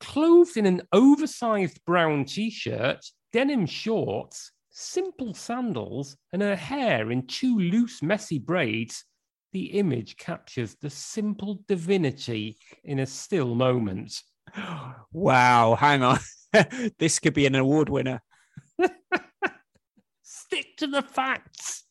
Clothed 0.00 0.56
in 0.56 0.66
an 0.66 0.82
oversized 0.92 1.80
brown 1.86 2.24
t-shirt, 2.24 3.04
denim 3.32 3.66
shorts, 3.66 4.52
simple 4.70 5.34
sandals, 5.34 6.16
and 6.32 6.42
her 6.42 6.56
hair 6.56 7.10
in 7.10 7.26
two 7.26 7.58
loose, 7.58 8.02
messy 8.02 8.38
braids, 8.38 9.04
the 9.52 9.66
image 9.78 10.16
captures 10.16 10.74
the 10.82 10.90
simple 10.90 11.60
divinity 11.68 12.58
in 12.82 12.98
a 12.98 13.06
still 13.06 13.54
moment. 13.54 14.20
Wow, 15.12 15.76
hang 15.76 16.02
on. 16.02 16.18
this 16.98 17.20
could 17.20 17.34
be 17.34 17.46
an 17.46 17.54
award 17.54 17.88
winner. 17.88 18.20
Stick 20.22 20.76
to 20.78 20.88
the 20.88 21.02
facts. 21.02 21.84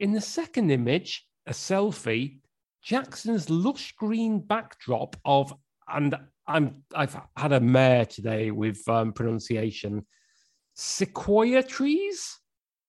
In 0.00 0.12
the 0.12 0.20
second 0.22 0.70
image, 0.70 1.26
a 1.46 1.52
selfie, 1.52 2.38
Jackson's 2.82 3.48
lush 3.48 3.92
green 3.96 4.40
backdrop 4.40 5.16
of, 5.24 5.54
and 5.88 6.16
I'm 6.46 6.82
I've 6.94 7.16
had 7.36 7.52
a 7.52 7.60
mare 7.60 8.06
today 8.06 8.50
with 8.50 8.86
um, 8.88 9.12
pronunciation, 9.12 10.04
sequoia 10.74 11.62
trees. 11.62 12.38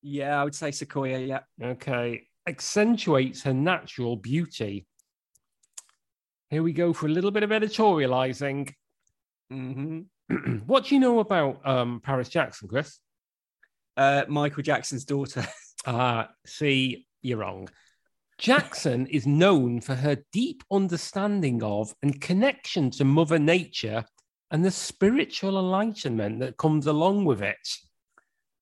Yeah, 0.02 0.40
I 0.40 0.44
would 0.44 0.56
say 0.56 0.72
Sequoia. 0.72 1.20
Yeah. 1.20 1.40
Okay, 1.62 2.24
accentuates 2.48 3.44
her 3.44 3.54
natural 3.54 4.16
beauty. 4.16 4.88
Here 6.50 6.64
we 6.64 6.74
go 6.74 6.94
for 6.94 7.08
a 7.08 7.10
little 7.10 7.32
bit 7.32 7.44
of 7.44 7.50
editorializing. 7.52 8.74
hmm 9.50 10.02
what 10.66 10.86
do 10.86 10.96
you 10.96 11.02
know 11.02 11.20
about 11.20 11.68
um, 11.68 12.02
Paris 12.04 12.30
Jackson, 12.30 12.68
Chris? 12.68 13.00
Uh, 13.98 14.24
Michael 14.28 14.64
Jackson's 14.64 15.06
daughter. 15.06 15.46
Ah, 15.86 16.30
see, 16.46 17.06
you're 17.22 17.40
wrong. 17.40 17.68
Jackson 18.44 19.08
is 19.08 19.26
known 19.26 19.80
for 19.80 19.96
her 19.96 20.18
deep 20.34 20.66
understanding 20.70 21.64
of 21.64 21.96
and 22.04 22.20
connection 22.20 22.92
to 22.92 23.06
Mother 23.06 23.40
Nature 23.40 24.04
and 24.52 24.66
the 24.66 24.70
spiritual 24.70 25.58
enlightenment 25.58 26.42
that 26.42 26.58
comes 26.58 26.88
along 26.88 27.24
with 27.24 27.42
it. 27.42 27.78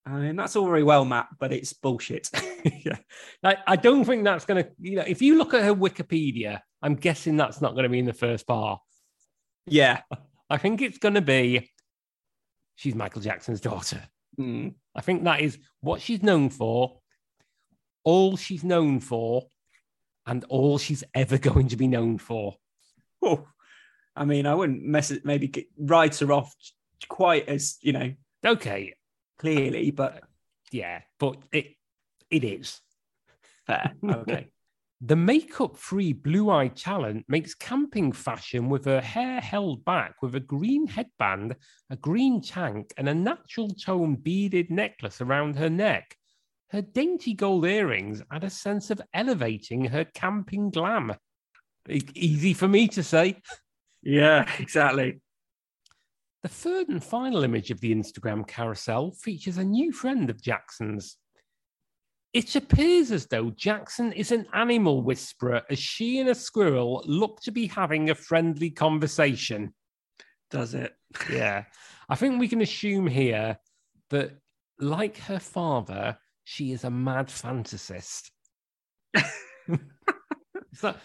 I 0.06 0.12
mean, 0.20 0.36
that's 0.36 0.56
all 0.56 0.68
very 0.68 0.84
well, 0.84 1.04
Matt, 1.04 1.30
but 1.40 1.52
it's 1.52 1.74
bullshit. 1.74 2.30
yeah. 2.86 2.98
I, 3.44 3.58
I 3.66 3.76
don't 3.76 4.06
think 4.06 4.24
that's 4.24 4.46
going 4.46 4.64
to, 4.64 4.70
you 4.80 4.98
know, 4.98 5.04
if 5.08 5.20
you 5.20 5.36
look 5.36 5.56
at 5.56 5.64
her 5.64 5.74
Wikipedia, 5.74 6.60
I'm 6.84 6.94
guessing 6.94 7.36
that's 7.36 7.60
not 7.60 7.74
going 7.74 7.84
to 7.84 7.90
be 7.90 7.98
in 7.98 8.06
the 8.06 8.14
first 8.14 8.46
bar. 8.46 8.80
yeah. 9.66 10.02
I 10.48 10.58
think 10.58 10.84
it's 10.84 11.00
going 11.00 11.16
to 11.16 11.22
be 11.22 11.72
she's 12.76 12.94
Michael 12.94 13.22
Jackson's 13.24 13.62
daughter. 13.62 14.04
Mm. 14.40 14.76
I 14.94 15.02
think 15.02 15.24
that 15.24 15.42
is 15.42 15.58
what 15.80 16.02
she's 16.02 16.22
known 16.22 16.52
for, 16.52 17.00
all 18.04 18.38
she's 18.38 18.64
known 18.64 19.00
for, 19.00 19.48
and 20.26 20.44
all 20.46 20.78
she's 20.78 21.04
ever 21.14 21.38
going 21.38 21.68
to 21.70 21.78
be 21.78 21.88
known 21.88 22.18
for. 22.18 22.56
Oh, 23.22 23.48
I 24.16 24.26
mean, 24.26 24.46
I 24.46 24.56
wouldn't 24.56 24.84
mess 24.84 25.12
it, 25.12 25.26
maybe 25.26 25.48
get, 25.48 25.68
write 25.78 26.18
her 26.20 26.32
off 26.32 26.54
quite 27.08 27.48
as, 27.48 27.78
you 27.82 27.94
know, 27.94 28.14
Okay, 28.46 28.96
clearly, 29.38 29.90
uh, 29.90 29.96
but 29.96 30.24
yeah, 30.72 31.02
but 31.20 31.38
it 31.52 31.76
it 32.30 32.44
is. 32.44 32.82
fair. 33.68 33.94
Okay. 34.04 34.48
The 35.04 35.16
makeup 35.16 35.78
free 35.78 36.14
blue 36.14 36.52
eyed 36.52 36.76
talent 36.76 37.26
makes 37.28 37.56
camping 37.56 38.12
fashion 38.12 38.70
with 38.70 38.86
her 38.86 39.02
hair 39.02 39.42
held 39.42 39.84
back 39.84 40.22
with 40.22 40.36
a 40.36 40.40
green 40.40 40.86
headband, 40.86 41.56
a 41.90 41.96
green 41.96 42.40
tank, 42.40 42.94
and 42.98 43.10
a 43.10 43.14
natural 43.16 43.70
tone 43.70 44.16
beaded 44.16 44.70
necklace 44.70 45.20
around 45.20 45.56
her 45.56 45.72
neck. 45.72 46.16
Her 46.72 46.82
dainty 46.82 47.34
gold 47.34 47.66
earrings 47.66 48.22
add 48.32 48.46
a 48.46 48.50
sense 48.50 48.92
of 48.92 49.02
elevating 49.14 49.86
her 49.86 50.06
camping 50.06 50.70
glam. 50.70 51.14
E- 51.90 52.02
Easy 52.16 52.54
for 52.54 52.68
me 52.68 52.88
to 52.90 53.04
say. 53.04 53.42
yeah, 54.02 54.50
exactly. 54.58 55.20
The 56.44 56.50
third 56.50 56.88
and 56.88 57.04
final 57.04 57.44
image 57.44 57.72
of 57.72 57.82
the 57.82 57.94
Instagram 57.94 58.48
carousel 58.48 59.12
features 59.12 59.58
a 59.58 59.64
new 59.64 59.92
friend 59.92 60.30
of 60.30 60.42
Jackson's. 60.42 61.18
It 62.34 62.56
appears 62.56 63.12
as 63.12 63.28
though 63.28 63.50
Jackson 63.52 64.14
is 64.14 64.32
an 64.32 64.48
animal 64.54 65.02
whisperer 65.04 65.64
as 65.70 65.78
she 65.78 66.20
and 66.20 66.30
a 66.30 66.36
squirrel 66.36 67.04
look 67.06 67.42
to 67.42 67.52
be 67.52 67.68
having 67.68 68.10
a 68.10 68.16
friendly 68.16 68.70
conversation. 68.70 69.74
Does 70.50 70.74
it? 70.74 70.96
Yeah. 71.30 71.66
I 72.10 72.16
think 72.16 72.40
we 72.40 72.48
can 72.48 72.62
assume 72.62 73.08
here 73.08 73.58
that, 74.10 74.32
like 74.80 75.18
her 75.18 75.40
father, 75.40 76.18
she 76.52 76.74
is 76.74 76.84
a 76.84 76.90
mad 76.90 77.28
fantasist. 77.28 78.30
so, 80.74 80.96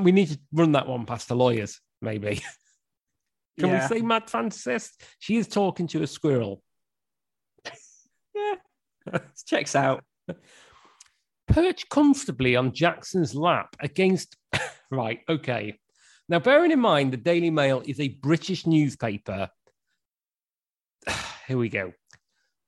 we 0.00 0.12
need 0.12 0.28
to 0.28 0.38
run 0.52 0.70
that 0.72 0.86
one 0.86 1.06
past 1.06 1.26
the 1.26 1.34
lawyers, 1.34 1.80
maybe. 2.00 2.36
Can 3.58 3.70
Yeah. 3.70 3.88
we 3.88 3.96
say 3.96 4.02
mad 4.02 4.28
fantasist? 4.28 4.90
She 5.18 5.38
is 5.38 5.48
talking 5.48 5.88
to 5.88 6.04
a 6.04 6.06
squirrel. 6.06 6.62
Yeah. 8.32 9.18
Checks 9.44 9.74
out. 9.74 10.04
Perch 11.48 11.88
comfortably 11.88 12.54
on 12.54 12.72
Jackson's 12.72 13.34
lap 13.34 13.74
against. 13.80 14.36
right, 14.92 15.18
okay. 15.28 15.80
Now, 16.28 16.38
bearing 16.38 16.70
in 16.70 16.78
mind, 16.78 17.12
the 17.12 17.16
Daily 17.16 17.50
Mail 17.50 17.82
is 17.84 17.98
a 17.98 18.06
British 18.06 18.68
newspaper. 18.68 19.50
Here 21.48 21.58
we 21.58 21.68
go. 21.68 21.92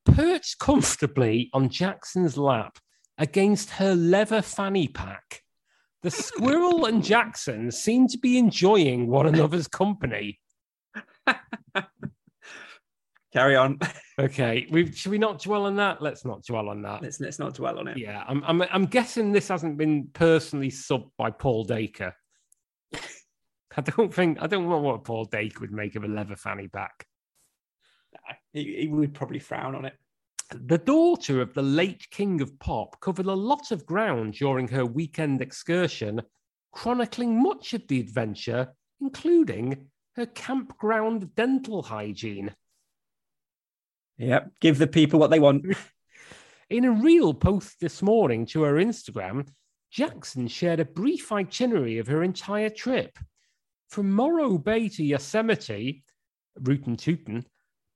Perched 0.04 0.58
comfortably 0.58 1.48
on 1.52 1.68
Jackson's 1.68 2.36
lap 2.36 2.78
against 3.18 3.70
her 3.70 3.94
leather 3.94 4.42
fanny 4.42 4.88
pack. 4.88 5.42
The 6.02 6.10
squirrel 6.10 6.86
and 6.86 7.04
Jackson 7.04 7.70
seem 7.70 8.08
to 8.08 8.18
be 8.18 8.36
enjoying 8.36 9.06
one 9.06 9.26
another's 9.26 9.68
company. 9.68 10.40
Carry 13.32 13.56
on. 13.56 13.78
Okay, 14.18 14.66
we 14.70 14.92
should 14.92 15.10
we 15.10 15.18
not 15.18 15.40
dwell 15.40 15.64
on 15.64 15.76
that? 15.76 16.02
Let's 16.02 16.24
not 16.24 16.44
dwell 16.44 16.68
on 16.68 16.82
that. 16.82 17.02
Let's 17.02 17.18
let's 17.20 17.38
not 17.38 17.54
dwell 17.54 17.78
on 17.78 17.88
it. 17.88 17.96
Yeah, 17.96 18.24
I'm, 18.26 18.44
I'm, 18.44 18.62
I'm 18.62 18.84
guessing 18.84 19.32
this 19.32 19.48
hasn't 19.48 19.78
been 19.78 20.08
personally 20.12 20.70
subbed 20.70 21.10
by 21.16 21.30
Paul 21.30 21.64
Dacre. 21.64 22.12
I 22.94 23.80
don't 23.80 24.12
think 24.12 24.42
I 24.42 24.46
don't 24.48 24.68
know 24.68 24.78
what 24.78 25.04
Paul 25.04 25.24
Dacre 25.24 25.60
would 25.60 25.72
make 25.72 25.96
of 25.96 26.04
a 26.04 26.08
leather 26.08 26.36
fanny 26.36 26.68
pack. 26.68 27.06
He, 28.52 28.82
he 28.82 28.88
would 28.88 29.14
probably 29.14 29.38
frown 29.38 29.74
on 29.74 29.84
it. 29.84 29.94
The 30.50 30.78
daughter 30.78 31.40
of 31.40 31.54
the 31.54 31.62
late 31.62 32.08
king 32.10 32.40
of 32.42 32.58
pop 32.58 33.00
covered 33.00 33.26
a 33.26 33.32
lot 33.32 33.70
of 33.70 33.86
ground 33.86 34.34
during 34.34 34.68
her 34.68 34.84
weekend 34.84 35.40
excursion, 35.40 36.20
chronicling 36.72 37.42
much 37.42 37.72
of 37.72 37.86
the 37.88 38.00
adventure, 38.00 38.74
including 39.00 39.88
her 40.16 40.26
campground 40.26 41.34
dental 41.34 41.82
hygiene. 41.82 42.54
Yep. 44.18 44.52
Give 44.60 44.78
the 44.78 44.86
people 44.86 45.18
what 45.18 45.30
they 45.30 45.40
want. 45.40 45.64
In 46.70 46.84
a 46.84 46.90
real 46.90 47.34
post 47.34 47.80
this 47.80 48.02
morning 48.02 48.46
to 48.46 48.62
her 48.62 48.74
Instagram, 48.74 49.48
Jackson 49.90 50.48
shared 50.48 50.80
a 50.80 50.84
brief 50.84 51.32
itinerary 51.32 51.98
of 51.98 52.06
her 52.06 52.22
entire 52.22 52.70
trip. 52.70 53.18
From 53.88 54.12
Morro 54.12 54.56
Bay 54.56 54.88
to 54.88 55.04
Yosemite, 55.04 56.02
Rootin' 56.58 56.96
Tootin', 56.96 57.44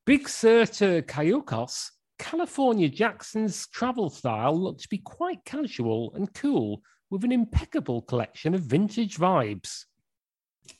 Big 0.06 0.28
Sur 0.28 0.66
to 0.66 1.02
Cayucos, 1.02 1.90
California 2.16 2.88
Jackson's 2.88 3.66
travel 3.66 4.08
style 4.08 4.56
looked 4.56 4.82
to 4.82 4.88
be 4.88 4.98
quite 4.98 5.44
casual 5.44 6.12
and 6.14 6.32
cool, 6.32 6.80
with 7.10 7.24
an 7.24 7.32
impeccable 7.32 8.02
collection 8.02 8.54
of 8.54 8.60
vintage 8.60 9.16
vibes. 9.16 9.86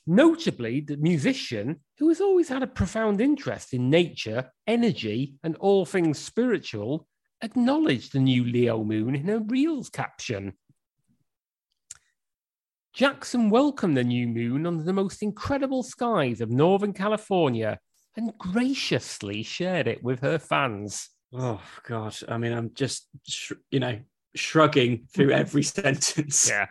Notably, 0.05 0.79
the 0.79 0.95
musician, 0.95 1.81
who 1.99 2.07
has 2.07 2.21
always 2.21 2.47
had 2.47 2.63
a 2.63 2.67
profound 2.67 3.19
interest 3.19 3.73
in 3.73 3.89
nature, 3.89 4.49
energy, 4.65 5.35
and 5.43 5.57
all 5.57 5.85
things 5.85 6.17
spiritual, 6.17 7.05
acknowledged 7.41 8.13
the 8.13 8.19
new 8.19 8.45
Leo 8.45 8.81
moon 8.81 9.13
in 9.13 9.27
her 9.27 9.39
Reels 9.39 9.89
caption. 9.89 10.53
Jackson 12.93 13.49
welcomed 13.49 13.97
the 13.97 14.05
new 14.05 14.25
moon 14.25 14.65
under 14.65 14.83
the 14.83 14.93
most 14.93 15.21
incredible 15.21 15.83
skies 15.83 16.39
of 16.39 16.49
Northern 16.49 16.93
California 16.93 17.77
and 18.17 18.37
graciously 18.37 19.43
shared 19.43 19.87
it 19.87 20.03
with 20.03 20.19
her 20.21 20.39
fans. 20.39 21.09
Oh 21.33 21.61
God. 21.87 22.15
I 22.27 22.37
mean, 22.37 22.51
I'm 22.51 22.73
just 22.73 23.07
sh- 23.27 23.53
you 23.71 23.79
know 23.79 23.99
shrugging 24.35 25.07
through 25.13 25.31
every 25.43 25.63
sentence. 25.63 26.49
Yeah. 26.49 26.67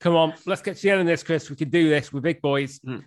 Come 0.00 0.16
on, 0.16 0.34
let's 0.46 0.62
get 0.62 0.76
to 0.76 0.82
the 0.82 0.90
end 0.90 1.00
of 1.00 1.06
this, 1.06 1.22
Chris. 1.22 1.50
We 1.50 1.56
can 1.56 1.70
do 1.70 1.88
this. 1.88 2.12
We're 2.12 2.20
big 2.20 2.40
boys. 2.40 2.78
Mm. 2.80 3.04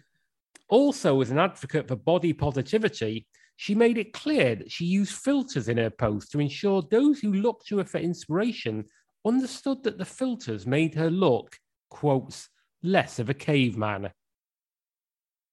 Also, 0.69 1.21
as 1.21 1.32
an 1.32 1.39
advocate 1.39 1.88
for 1.88 1.95
body 1.95 2.34
positivity, 2.34 3.26
she 3.56 3.73
made 3.73 3.97
it 3.97 4.13
clear 4.13 4.56
that 4.56 4.71
she 4.71 4.86
used 4.86 5.13
filters 5.13 5.69
in 5.69 5.78
her 5.78 5.89
post 5.89 6.32
to 6.32 6.39
ensure 6.39 6.82
those 6.82 7.19
who 7.19 7.34
looked 7.34 7.67
to 7.67 7.78
her 7.78 7.86
for 7.86 8.00
inspiration 8.00 8.86
understood 9.26 9.84
that 9.84 9.97
the 9.97 10.06
filters 10.06 10.67
made 10.67 10.95
her 10.95 11.10
look, 11.10 11.58
quotes, 11.89 12.50
less 12.84 13.19
of 13.19 13.30
a 13.30 13.34
caveman. 13.34 14.12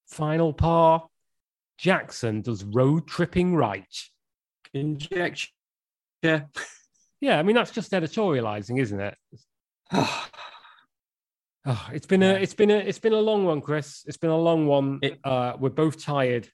Final 0.07 0.53
par 0.53 1.07
Jackson 1.77 2.41
does 2.41 2.63
road 2.63 3.07
tripping 3.07 3.55
right. 3.55 3.85
Injection. 4.73 5.49
Yeah. 6.21 6.41
Yeah, 7.21 7.39
I 7.39 7.43
mean 7.43 7.55
that's 7.55 7.71
just 7.71 7.91
editorializing, 7.91 8.79
isn't 8.81 8.99
it? 8.99 9.17
Oh, 9.91 10.29
it's 11.93 12.05
been 12.07 12.23
a 12.23 12.33
it's 12.33 12.53
been 12.53 12.71
a 12.71 12.77
it's 12.77 12.99
been 12.99 13.13
a 13.13 13.19
long 13.19 13.45
one, 13.45 13.61
Chris. 13.61 14.03
It's 14.07 14.17
been 14.17 14.29
a 14.29 14.37
long 14.37 14.67
one. 14.67 14.99
It- 15.01 15.19
uh, 15.23 15.53
we're 15.59 15.69
both 15.69 16.01
tired. 16.03 16.49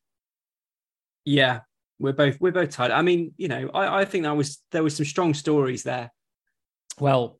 yeah. 1.25 1.61
We're 1.99 2.13
both 2.13 2.41
we're 2.41 2.51
both 2.51 2.71
tired. 2.71 2.91
I 2.91 3.03
mean, 3.03 3.33
you 3.37 3.47
know, 3.47 3.69
I, 3.75 4.01
I 4.01 4.05
think 4.05 4.23
that 4.23 4.35
was 4.35 4.63
there 4.71 4.81
was 4.81 4.95
some 4.95 5.05
strong 5.05 5.35
stories 5.35 5.83
there. 5.83 6.11
Well, 6.99 7.39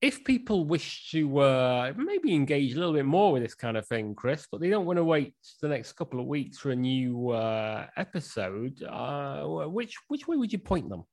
if 0.00 0.24
people 0.24 0.64
wish 0.64 1.10
to 1.10 1.38
uh, 1.38 1.92
maybe 1.96 2.34
engage 2.34 2.74
a 2.74 2.78
little 2.78 2.92
bit 2.92 3.06
more 3.06 3.32
with 3.32 3.42
this 3.42 3.54
kind 3.54 3.76
of 3.76 3.86
thing, 3.86 4.14
Chris, 4.14 4.46
but 4.50 4.60
they 4.60 4.68
don't 4.68 4.84
want 4.84 4.98
to 4.98 5.04
wait 5.04 5.34
the 5.62 5.68
next 5.68 5.92
couple 5.92 6.20
of 6.20 6.26
weeks 6.26 6.58
for 6.58 6.70
a 6.70 6.76
new 6.76 7.30
uh, 7.30 7.86
episode, 7.96 8.82
uh, 8.82 9.44
which 9.44 9.96
which 10.08 10.28
way 10.28 10.36
would 10.36 10.52
you 10.52 10.58
point 10.58 10.88
them? 10.88 11.04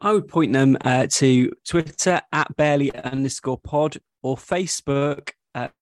I 0.00 0.12
would 0.12 0.28
point 0.28 0.52
them 0.52 0.76
uh, 0.84 1.06
to 1.06 1.52
Twitter 1.66 2.20
at 2.32 2.56
barely 2.56 2.94
underscore 2.94 3.58
pod 3.58 3.98
or 4.22 4.36
Facebook 4.36 5.30
at 5.54 5.72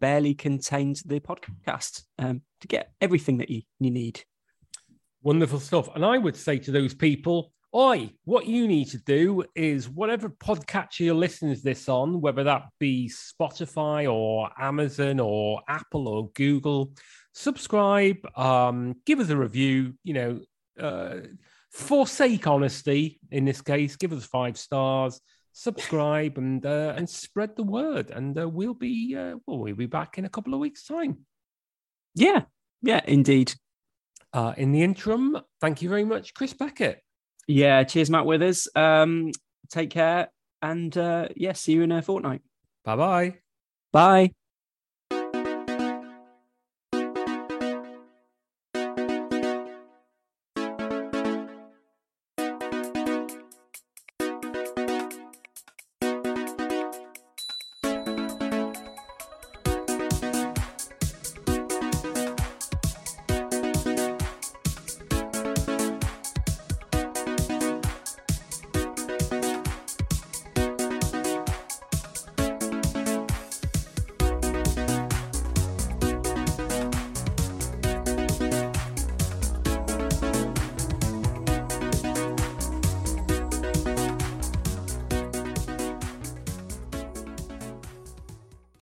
barely 0.00 0.34
contained 0.34 1.02
the 1.04 1.20
podcast 1.20 2.04
um, 2.18 2.42
to 2.62 2.68
get 2.68 2.92
everything 3.00 3.38
that 3.38 3.50
you, 3.50 3.62
you 3.78 3.90
need. 3.90 4.24
Wonderful 5.22 5.60
stuff. 5.60 5.94
And 5.94 6.04
I 6.04 6.18
would 6.18 6.36
say 6.36 6.58
to 6.58 6.70
those 6.70 6.94
people, 6.94 7.52
Oi, 7.72 8.10
what 8.24 8.46
you 8.46 8.66
need 8.66 8.86
to 8.86 8.98
do 8.98 9.44
is 9.54 9.88
whatever 9.88 10.28
podcatcher 10.28 11.04
you're 11.04 11.14
listening 11.14 11.54
to 11.54 11.62
this 11.62 11.88
on, 11.88 12.20
whether 12.20 12.42
that 12.42 12.64
be 12.80 13.08
Spotify 13.08 14.12
or 14.12 14.50
Amazon 14.58 15.20
or 15.20 15.60
Apple 15.68 16.08
or 16.08 16.30
Google, 16.30 16.92
subscribe, 17.32 18.16
um, 18.36 18.96
give 19.06 19.20
us 19.20 19.30
a 19.30 19.36
review, 19.36 19.94
you 20.02 20.14
know, 20.14 20.40
uh, 20.80 21.18
forsake 21.70 22.48
honesty 22.48 23.20
in 23.30 23.44
this 23.44 23.60
case, 23.62 23.94
give 23.94 24.12
us 24.12 24.24
five 24.24 24.58
stars, 24.58 25.20
subscribe 25.52 26.38
and 26.38 26.66
uh, 26.66 26.94
and 26.96 27.08
spread 27.08 27.54
the 27.54 27.62
word. 27.62 28.10
And 28.10 28.36
uh, 28.36 28.48
we'll 28.48 28.74
be 28.74 29.14
uh, 29.16 29.36
well, 29.46 29.60
we'll 29.60 29.76
be 29.76 29.86
back 29.86 30.18
in 30.18 30.24
a 30.24 30.30
couple 30.30 30.54
of 30.54 30.60
weeks' 30.60 30.86
time. 30.86 31.18
Yeah, 32.16 32.42
yeah, 32.82 33.02
indeed. 33.06 33.54
Uh, 34.32 34.54
in 34.56 34.72
the 34.72 34.82
interim, 34.82 35.38
thank 35.60 35.82
you 35.82 35.88
very 35.88 36.04
much, 36.04 36.34
Chris 36.34 36.52
Beckett. 36.52 37.00
Yeah, 37.46 37.82
cheers, 37.84 38.10
Matt 38.10 38.26
Withers. 38.26 38.68
Um, 38.74 39.32
take 39.70 39.90
care, 39.90 40.28
and 40.62 40.96
uh, 40.96 41.28
yeah, 41.36 41.52
see 41.52 41.72
you 41.72 41.82
in 41.82 41.92
a 41.92 42.02
fortnight. 42.02 42.42
Bye 42.84 42.96
bye. 42.96 43.34
Bye. 43.92 44.32